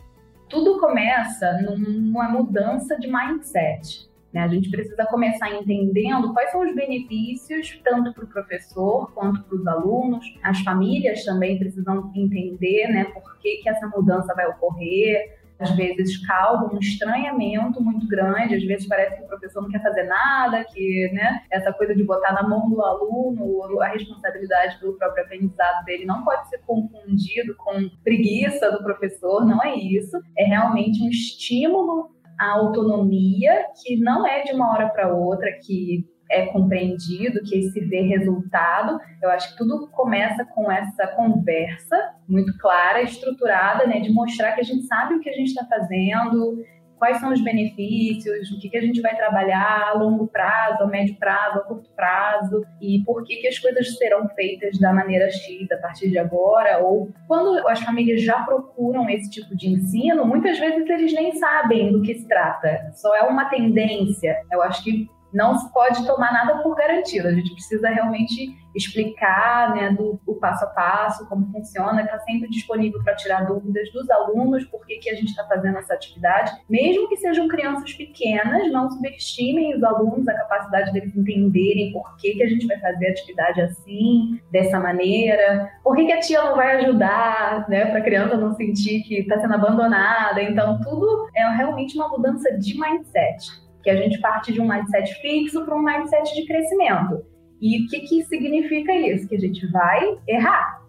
tudo 0.48 0.80
começa 0.80 1.52
numa 1.62 2.28
mudança 2.28 2.98
de 2.98 3.06
mindset. 3.06 4.08
Né? 4.32 4.40
A 4.42 4.48
gente 4.48 4.70
precisa 4.70 5.06
começar 5.06 5.50
entendendo 5.54 6.32
quais 6.32 6.50
são 6.50 6.60
os 6.60 6.74
benefícios, 6.74 7.80
tanto 7.84 8.12
para 8.12 8.24
o 8.24 8.28
professor 8.28 9.10
quanto 9.14 9.42
para 9.42 9.56
os 9.56 9.66
alunos. 9.66 10.24
As 10.42 10.60
famílias 10.60 11.24
também 11.24 11.58
precisam 11.58 12.10
entender 12.14 12.88
né, 12.88 13.04
por 13.04 13.38
que, 13.38 13.58
que 13.62 13.68
essa 13.68 13.86
mudança 13.88 14.34
vai 14.34 14.46
ocorrer, 14.48 15.37
às 15.58 15.70
vezes 15.72 16.24
causa 16.26 16.72
um 16.72 16.78
estranhamento 16.78 17.82
muito 17.82 18.06
grande, 18.06 18.54
às 18.54 18.64
vezes 18.64 18.86
parece 18.86 19.16
que 19.16 19.24
o 19.24 19.26
professor 19.26 19.62
não 19.62 19.70
quer 19.70 19.82
fazer 19.82 20.04
nada, 20.04 20.64
que 20.64 21.10
né, 21.12 21.40
essa 21.50 21.72
coisa 21.72 21.94
de 21.94 22.04
botar 22.04 22.32
na 22.32 22.42
mão 22.42 22.70
do 22.70 22.80
aluno 22.82 23.80
a 23.80 23.88
responsabilidade 23.88 24.78
pelo 24.78 24.96
próprio 24.96 25.24
aprendizado 25.24 25.84
dele 25.84 26.04
não 26.04 26.24
pode 26.24 26.48
ser 26.48 26.58
confundido 26.66 27.54
com 27.56 27.88
preguiça 28.04 28.70
do 28.70 28.82
professor, 28.82 29.44
não 29.44 29.62
é 29.62 29.74
isso. 29.74 30.16
É 30.36 30.44
realmente 30.44 31.02
um 31.02 31.08
estímulo 31.08 32.10
à 32.38 32.52
autonomia 32.52 33.66
que 33.82 33.96
não 33.96 34.26
é 34.26 34.42
de 34.42 34.52
uma 34.52 34.72
hora 34.72 34.88
para 34.88 35.12
outra, 35.12 35.50
que 35.64 36.06
é 36.30 36.46
compreendido, 36.46 37.42
que 37.42 37.62
se 37.70 37.80
vê 37.80 38.02
resultado. 38.02 39.00
Eu 39.22 39.30
acho 39.30 39.50
que 39.52 39.58
tudo 39.58 39.88
começa 39.88 40.44
com 40.44 40.70
essa 40.70 41.06
conversa 41.06 42.14
muito 42.28 42.56
clara, 42.58 43.02
estruturada, 43.02 43.86
né, 43.86 44.00
de 44.00 44.12
mostrar 44.12 44.52
que 44.52 44.60
a 44.60 44.64
gente 44.64 44.82
sabe 44.84 45.14
o 45.14 45.20
que 45.20 45.30
a 45.30 45.32
gente 45.32 45.48
está 45.48 45.64
fazendo, 45.64 46.62
quais 46.98 47.18
são 47.18 47.32
os 47.32 47.40
benefícios, 47.40 48.50
o 48.50 48.58
que, 48.60 48.68
que 48.68 48.76
a 48.76 48.80
gente 48.80 49.00
vai 49.00 49.16
trabalhar 49.16 49.88
a 49.88 49.92
longo 49.94 50.26
prazo, 50.26 50.82
a 50.82 50.86
médio 50.86 51.16
prazo, 51.16 51.58
a 51.58 51.62
curto 51.62 51.88
prazo, 51.94 52.64
e 52.80 53.02
por 53.04 53.24
que, 53.24 53.36
que 53.36 53.48
as 53.48 53.58
coisas 53.58 53.96
serão 53.96 54.28
feitas 54.30 54.78
da 54.78 54.92
maneira 54.92 55.30
X 55.30 55.70
a 55.70 55.76
partir 55.76 56.10
de 56.10 56.18
agora, 56.18 56.78
ou 56.78 57.10
quando 57.26 57.66
as 57.68 57.80
famílias 57.80 58.22
já 58.22 58.42
procuram 58.42 59.08
esse 59.08 59.30
tipo 59.30 59.56
de 59.56 59.68
ensino, 59.68 60.24
muitas 60.26 60.58
vezes 60.58 60.88
eles 60.88 61.14
nem 61.14 61.32
sabem 61.36 61.92
do 61.92 62.02
que 62.02 62.14
se 62.14 62.26
trata, 62.26 62.90
só 62.94 63.14
é 63.16 63.22
uma 63.22 63.46
tendência. 63.46 64.36
Eu 64.50 64.62
acho 64.62 64.82
que 64.82 65.08
não 65.32 65.58
se 65.58 65.72
pode 65.72 66.06
tomar 66.06 66.32
nada 66.32 66.62
por 66.62 66.74
garantido. 66.74 67.28
A 67.28 67.32
gente 67.32 67.52
precisa 67.52 67.88
realmente 67.88 68.56
explicar 68.74 69.74
né, 69.74 69.90
do, 69.90 70.20
o 70.26 70.34
passo 70.34 70.64
a 70.64 70.68
passo, 70.68 71.28
como 71.28 71.50
funciona, 71.50 72.02
está 72.02 72.18
sempre 72.20 72.48
disponível 72.48 73.02
para 73.02 73.16
tirar 73.16 73.46
dúvidas 73.46 73.90
dos 73.92 74.08
alunos, 74.10 74.64
por 74.64 74.86
que, 74.86 75.08
a 75.08 75.14
gente 75.14 75.30
está 75.30 75.44
fazendo 75.44 75.78
essa 75.78 75.94
atividade. 75.94 76.52
Mesmo 76.68 77.08
que 77.08 77.16
sejam 77.16 77.48
crianças 77.48 77.92
pequenas, 77.94 78.70
não 78.70 78.90
subestimem 78.90 79.74
os 79.74 79.82
alunos, 79.82 80.28
a 80.28 80.34
capacidade 80.34 80.92
deles 80.92 81.16
entenderem 81.16 81.92
por 81.92 82.16
que, 82.16 82.34
que 82.34 82.42
a 82.42 82.48
gente 82.48 82.66
vai 82.66 82.78
fazer 82.78 83.08
a 83.08 83.10
atividade 83.10 83.60
assim, 83.60 84.38
dessa 84.50 84.78
maneira, 84.78 85.70
por 85.82 85.96
que, 85.96 86.04
que 86.04 86.12
a 86.12 86.20
tia 86.20 86.42
não 86.42 86.54
vai 86.54 86.76
ajudar, 86.76 87.68
né, 87.68 87.86
para 87.86 87.98
a 87.98 88.02
criança 88.02 88.36
não 88.36 88.54
sentir 88.54 89.02
que 89.02 89.20
está 89.20 89.40
sendo 89.40 89.54
abandonada. 89.54 90.42
Então, 90.42 90.80
tudo 90.80 91.28
é 91.34 91.48
realmente 91.56 91.96
uma 91.96 92.08
mudança 92.08 92.56
de 92.58 92.78
mindset 92.78 93.67
que 93.88 93.92
a 93.92 93.96
gente 93.96 94.20
parte 94.20 94.52
de 94.52 94.60
um 94.60 94.68
mindset 94.68 95.14
fixo 95.22 95.64
para 95.64 95.74
um 95.74 95.82
mindset 95.82 96.34
de 96.34 96.46
crescimento. 96.46 97.24
E 97.58 97.82
o 97.82 97.88
que, 97.88 98.00
que 98.00 98.22
significa 98.24 98.94
isso? 98.94 99.26
Que 99.26 99.36
a 99.36 99.40
gente 99.40 99.66
vai 99.72 100.18
errar. 100.28 100.82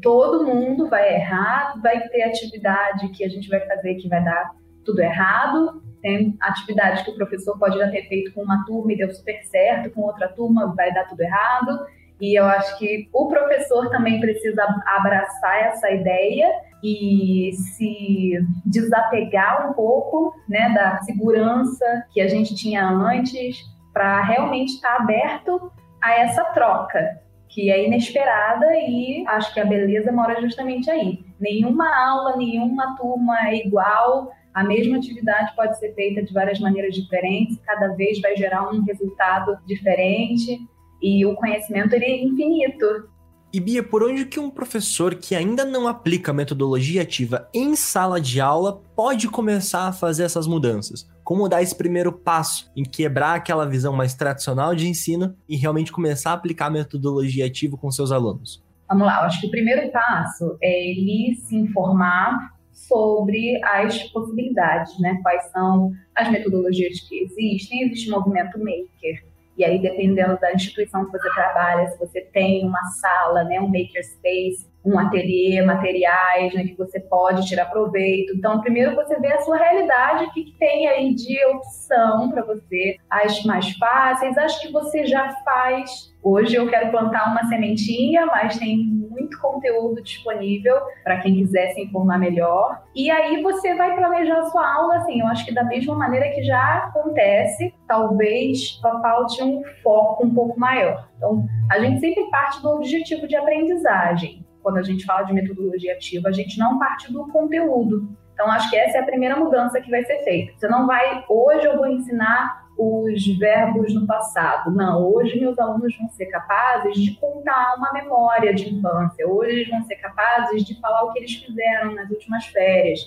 Todo 0.00 0.46
mundo 0.46 0.88
vai 0.88 1.14
errar, 1.14 1.78
vai 1.82 2.00
ter 2.08 2.22
atividade 2.22 3.10
que 3.10 3.22
a 3.22 3.28
gente 3.28 3.50
vai 3.50 3.60
fazer 3.60 3.96
que 3.96 4.08
vai 4.08 4.24
dar 4.24 4.50
tudo 4.82 5.00
errado. 5.00 5.82
Tem 6.00 6.34
atividade 6.40 7.04
que 7.04 7.10
o 7.10 7.16
professor 7.16 7.58
pode 7.58 7.76
já 7.76 7.90
ter 7.90 8.08
feito 8.08 8.32
com 8.32 8.42
uma 8.42 8.64
turma 8.64 8.94
e 8.94 8.96
deu 8.96 9.12
super 9.12 9.42
certo, 9.44 9.90
com 9.90 10.00
outra 10.00 10.28
turma 10.28 10.74
vai 10.74 10.90
dar 10.94 11.04
tudo 11.04 11.20
errado. 11.20 11.86
E 12.18 12.38
eu 12.38 12.46
acho 12.46 12.78
que 12.78 13.10
o 13.12 13.28
professor 13.28 13.90
também 13.90 14.20
precisa 14.20 14.64
abraçar 14.86 15.66
essa 15.66 15.90
ideia 15.90 16.48
e 16.82 17.52
se 17.52 18.38
desapegar 18.64 19.70
um 19.70 19.74
pouco 19.74 20.34
né, 20.48 20.70
da 20.74 21.00
segurança 21.02 21.84
que 22.12 22.20
a 22.20 22.28
gente 22.28 22.54
tinha 22.54 22.88
antes, 22.88 23.62
para 23.92 24.22
realmente 24.22 24.74
estar 24.74 24.96
tá 24.96 25.02
aberto 25.02 25.70
a 26.02 26.18
essa 26.18 26.44
troca, 26.46 27.20
que 27.48 27.70
é 27.70 27.84
inesperada 27.86 28.66
e 28.74 29.24
acho 29.28 29.52
que 29.52 29.60
a 29.60 29.64
beleza 29.64 30.10
mora 30.10 30.40
justamente 30.40 30.90
aí. 30.90 31.24
Nenhuma 31.38 31.86
aula, 31.94 32.36
nenhuma 32.36 32.96
turma 32.96 33.48
é 33.48 33.66
igual, 33.66 34.32
a 34.54 34.64
mesma 34.64 34.96
atividade 34.96 35.54
pode 35.54 35.78
ser 35.78 35.94
feita 35.94 36.22
de 36.22 36.32
várias 36.32 36.58
maneiras 36.60 36.94
diferentes, 36.94 37.58
cada 37.64 37.88
vez 37.94 38.20
vai 38.20 38.36
gerar 38.36 38.70
um 38.70 38.82
resultado 38.82 39.56
diferente 39.66 40.58
e 41.00 41.24
o 41.24 41.34
conhecimento 41.34 41.94
ele 41.94 42.04
é 42.04 42.22
infinito. 42.22 43.08
E 43.52 43.60
Bia, 43.60 43.82
por 43.82 44.02
onde 44.02 44.24
que 44.24 44.40
um 44.40 44.48
professor 44.48 45.14
que 45.14 45.34
ainda 45.34 45.62
não 45.62 45.86
aplica 45.86 46.32
metodologia 46.32 47.02
ativa 47.02 47.50
em 47.52 47.76
sala 47.76 48.18
de 48.18 48.40
aula 48.40 48.80
pode 48.96 49.28
começar 49.28 49.88
a 49.88 49.92
fazer 49.92 50.22
essas 50.22 50.46
mudanças? 50.46 51.06
Como 51.22 51.46
dar 51.46 51.60
esse 51.60 51.76
primeiro 51.76 52.10
passo 52.10 52.72
em 52.74 52.82
quebrar 52.82 53.34
aquela 53.34 53.66
visão 53.66 53.92
mais 53.92 54.14
tradicional 54.14 54.74
de 54.74 54.88
ensino 54.88 55.36
e 55.46 55.54
realmente 55.54 55.92
começar 55.92 56.30
a 56.30 56.32
aplicar 56.32 56.66
a 56.66 56.70
metodologia 56.70 57.44
ativa 57.44 57.76
com 57.76 57.90
seus 57.90 58.10
alunos? 58.10 58.64
Vamos 58.88 59.06
lá, 59.06 59.20
eu 59.20 59.24
acho 59.24 59.42
que 59.42 59.48
o 59.48 59.50
primeiro 59.50 59.92
passo 59.92 60.56
é 60.62 60.88
ele 60.88 61.34
se 61.34 61.54
informar 61.54 62.54
sobre 62.70 63.62
as 63.64 64.02
possibilidades, 64.04 64.98
né? 64.98 65.18
Quais 65.22 65.50
são 65.50 65.92
as 66.16 66.30
metodologias 66.30 67.00
que 67.00 67.22
existem? 67.24 67.82
Existe 67.82 68.10
o 68.10 68.18
movimento 68.18 68.58
maker, 68.58 69.24
e 69.56 69.64
aí, 69.64 69.78
dependendo 69.78 70.38
da 70.40 70.52
instituição 70.52 71.04
que 71.04 71.12
você 71.12 71.28
trabalha, 71.30 71.86
se 71.88 71.98
você 71.98 72.20
tem 72.20 72.66
uma 72.66 72.82
sala, 72.84 73.44
né, 73.44 73.60
um 73.60 73.68
makerspace, 73.68 74.66
um 74.84 74.98
ateliê, 74.98 75.62
materiais, 75.62 76.54
né, 76.54 76.64
que 76.64 76.76
você 76.76 76.98
pode 76.98 77.46
tirar 77.46 77.66
proveito. 77.66 78.34
Então, 78.34 78.60
primeiro 78.60 78.96
você 78.96 79.18
vê 79.20 79.32
a 79.32 79.40
sua 79.40 79.56
realidade, 79.56 80.24
o 80.24 80.32
que, 80.32 80.44
que 80.44 80.58
tem 80.58 80.88
aí 80.88 81.14
de 81.14 81.44
opção 81.46 82.30
para 82.30 82.42
você, 82.44 82.96
as 83.10 83.42
mais 83.44 83.70
fáceis, 83.76 84.36
as 84.38 84.58
que 84.58 84.72
você 84.72 85.06
já 85.06 85.28
faz. 85.44 86.12
Hoje 86.22 86.54
eu 86.56 86.68
quero 86.68 86.90
plantar 86.90 87.30
uma 87.30 87.44
sementinha, 87.48 88.26
mas 88.26 88.58
tem 88.58 89.01
muito 89.12 89.38
conteúdo 89.40 90.02
disponível 90.02 90.80
para 91.04 91.20
quem 91.20 91.34
quiser 91.34 91.68
se 91.68 91.82
informar 91.82 92.18
melhor. 92.18 92.82
E 92.94 93.10
aí 93.10 93.42
você 93.42 93.74
vai 93.74 93.94
planejar 93.94 94.38
a 94.38 94.46
sua 94.46 94.74
aula, 94.74 94.96
assim, 94.96 95.20
eu 95.20 95.26
acho 95.26 95.44
que 95.44 95.54
da 95.54 95.64
mesma 95.64 95.94
maneira 95.94 96.30
que 96.30 96.42
já 96.42 96.78
acontece, 96.78 97.74
talvez 97.86 98.80
falte 98.80 99.42
um 99.42 99.62
foco 99.82 100.26
um 100.26 100.34
pouco 100.34 100.58
maior. 100.58 101.08
Então, 101.16 101.46
a 101.70 101.78
gente 101.78 102.00
sempre 102.00 102.28
parte 102.30 102.60
do 102.62 102.70
objetivo 102.70 103.28
de 103.28 103.36
aprendizagem. 103.36 104.44
Quando 104.62 104.78
a 104.78 104.82
gente 104.82 105.04
fala 105.04 105.22
de 105.22 105.32
metodologia 105.32 105.92
ativa, 105.94 106.28
a 106.28 106.32
gente 106.32 106.58
não 106.58 106.78
parte 106.78 107.12
do 107.12 107.26
conteúdo. 107.28 108.08
Então, 108.32 108.50
acho 108.50 108.70
que 108.70 108.76
essa 108.76 108.98
é 108.98 109.00
a 109.00 109.06
primeira 109.06 109.36
mudança 109.36 109.80
que 109.80 109.90
vai 109.90 110.02
ser 110.04 110.22
feita. 110.24 110.52
Você 110.56 110.68
não 110.68 110.86
vai, 110.86 111.24
hoje 111.28 111.66
eu 111.66 111.76
vou 111.76 111.86
ensinar 111.86 112.61
os 112.78 113.26
verbos 113.38 113.94
no 113.94 114.06
passado. 114.06 114.70
Não, 114.70 115.12
hoje 115.12 115.38
meus 115.38 115.58
alunos 115.58 115.96
vão 115.96 116.08
ser 116.10 116.26
capazes 116.26 116.96
de 116.96 117.14
contar 117.16 117.74
uma 117.76 117.92
memória 117.92 118.54
de 118.54 118.74
infância. 118.74 119.28
Hoje 119.28 119.52
eles 119.52 119.68
vão 119.68 119.82
ser 119.82 119.96
capazes 119.96 120.64
de 120.64 120.80
falar 120.80 121.04
o 121.04 121.12
que 121.12 121.18
eles 121.18 121.34
fizeram 121.34 121.94
nas 121.94 122.10
últimas 122.10 122.46
férias. 122.46 123.00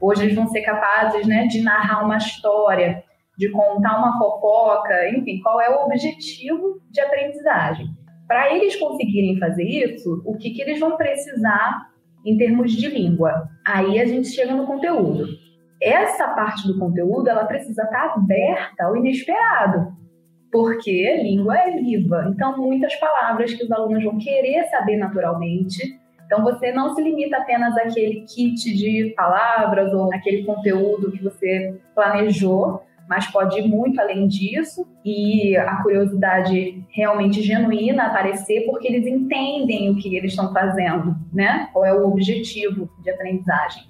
Hoje 0.00 0.24
eles 0.24 0.34
vão 0.34 0.46
ser 0.48 0.62
capazes 0.62 1.26
né, 1.26 1.46
de 1.46 1.62
narrar 1.62 2.04
uma 2.04 2.18
história, 2.18 3.02
de 3.36 3.50
contar 3.50 3.98
uma 3.98 4.18
fofoca, 4.18 5.08
enfim, 5.10 5.40
qual 5.40 5.60
é 5.60 5.70
o 5.70 5.84
objetivo 5.84 6.80
de 6.90 7.00
aprendizagem. 7.00 7.86
Para 8.26 8.54
eles 8.54 8.76
conseguirem 8.76 9.38
fazer 9.38 9.64
isso, 9.64 10.22
o 10.26 10.36
que, 10.36 10.50
que 10.50 10.60
eles 10.60 10.80
vão 10.80 10.96
precisar 10.96 11.86
em 12.24 12.36
termos 12.36 12.72
de 12.72 12.88
língua? 12.88 13.48
Aí 13.64 14.00
a 14.00 14.06
gente 14.06 14.28
chega 14.28 14.54
no 14.54 14.66
conteúdo 14.66 15.26
essa 15.80 16.28
parte 16.28 16.66
do 16.66 16.78
conteúdo 16.78 17.28
ela 17.28 17.44
precisa 17.44 17.82
estar 17.82 18.14
aberta 18.14 18.84
ao 18.84 18.96
inesperado, 18.96 19.92
porque 20.50 21.22
língua 21.22 21.56
é 21.58 21.72
viva. 21.72 22.26
Então, 22.28 22.56
muitas 22.56 22.94
palavras 22.96 23.52
que 23.52 23.64
os 23.64 23.70
alunos 23.70 24.02
vão 24.02 24.18
querer 24.18 24.64
saber 24.64 24.96
naturalmente. 24.96 26.00
Então, 26.24 26.42
você 26.42 26.72
não 26.72 26.94
se 26.94 27.02
limita 27.02 27.36
apenas 27.36 27.76
àquele 27.76 28.22
kit 28.22 28.74
de 28.74 29.12
palavras 29.16 29.92
ou 29.92 30.12
aquele 30.12 30.44
conteúdo 30.44 31.12
que 31.12 31.22
você 31.22 31.78
planejou, 31.94 32.82
mas 33.08 33.26
pode 33.28 33.60
ir 33.60 33.68
muito 33.68 34.00
além 34.00 34.26
disso 34.26 34.86
e 35.04 35.56
a 35.56 35.82
curiosidade 35.82 36.84
realmente 36.90 37.40
genuína 37.40 38.06
aparecer 38.06 38.66
porque 38.66 38.88
eles 38.88 39.06
entendem 39.06 39.90
o 39.90 39.96
que 39.96 40.16
eles 40.16 40.32
estão 40.32 40.52
fazendo, 40.52 41.14
né? 41.32 41.68
Qual 41.72 41.84
é 41.84 41.94
o 41.94 42.08
objetivo 42.08 42.90
de 43.02 43.10
aprendizagem. 43.10 43.84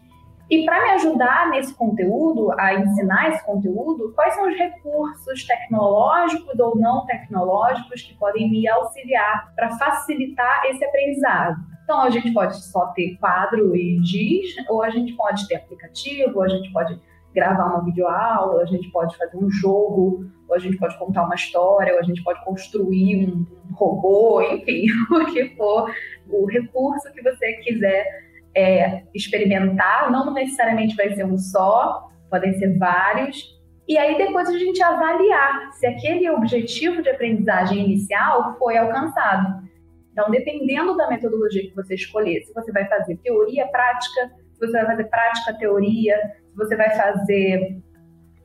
E 0.48 0.64
para 0.64 0.80
me 0.80 0.90
ajudar 0.90 1.50
nesse 1.50 1.74
conteúdo, 1.74 2.52
a 2.58 2.74
ensinar 2.74 3.30
esse 3.30 3.44
conteúdo, 3.44 4.12
quais 4.14 4.34
são 4.34 4.48
os 4.48 4.56
recursos 4.56 5.44
tecnológicos 5.44 6.58
ou 6.60 6.76
não 6.76 7.04
tecnológicos 7.04 8.02
que 8.02 8.14
podem 8.14 8.48
me 8.48 8.68
auxiliar 8.68 9.52
para 9.56 9.76
facilitar 9.76 10.66
esse 10.66 10.84
aprendizado? 10.84 11.56
Então, 11.82 12.00
a 12.00 12.10
gente 12.10 12.32
pode 12.32 12.56
só 12.64 12.86
ter 12.88 13.16
quadro 13.16 13.74
e 13.74 13.98
giz, 14.04 14.54
ou 14.68 14.82
a 14.82 14.90
gente 14.90 15.14
pode 15.14 15.46
ter 15.48 15.56
aplicativo, 15.56 16.36
ou 16.36 16.42
a 16.42 16.48
gente 16.48 16.72
pode 16.72 17.00
gravar 17.34 17.66
uma 17.66 17.84
videoaula, 17.84 18.62
a 18.62 18.66
gente 18.66 18.88
pode 18.90 19.16
fazer 19.16 19.36
um 19.36 19.50
jogo, 19.50 20.24
ou 20.48 20.54
a 20.54 20.58
gente 20.58 20.76
pode 20.78 20.96
contar 20.98 21.24
uma 21.24 21.34
história, 21.34 21.92
ou 21.92 21.98
a 21.98 22.02
gente 22.02 22.22
pode 22.22 22.42
construir 22.44 23.28
um 23.28 23.46
robô, 23.74 24.40
enfim, 24.42 24.86
o 25.10 25.26
que 25.26 25.56
for, 25.56 25.92
o 26.30 26.46
recurso 26.46 27.12
que 27.12 27.22
você 27.22 27.52
quiser 27.64 28.25
é, 28.56 29.02
experimentar, 29.14 30.10
não 30.10 30.32
necessariamente 30.32 30.96
vai 30.96 31.14
ser 31.14 31.24
um 31.24 31.36
só, 31.36 32.08
podem 32.30 32.54
ser 32.54 32.78
vários. 32.78 33.54
E 33.86 33.98
aí 33.98 34.16
depois 34.16 34.48
a 34.48 34.58
gente 34.58 34.82
avaliar 34.82 35.72
se 35.74 35.86
aquele 35.86 36.28
objetivo 36.30 37.02
de 37.02 37.10
aprendizagem 37.10 37.84
inicial 37.84 38.56
foi 38.58 38.78
alcançado. 38.78 39.66
Então, 40.10 40.30
dependendo 40.30 40.96
da 40.96 41.08
metodologia 41.08 41.68
que 41.68 41.74
você 41.74 41.94
escolher, 41.94 42.40
se 42.40 42.54
você 42.54 42.72
vai 42.72 42.88
fazer 42.88 43.18
teoria, 43.18 43.68
prática, 43.68 44.32
se 44.54 44.66
você 44.66 44.72
vai 44.72 44.86
fazer 44.86 45.04
prática, 45.04 45.58
teoria, 45.58 46.16
se 46.50 46.56
você 46.56 46.74
vai 46.74 46.90
fazer 46.96 47.78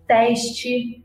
teste, 0.05 1.00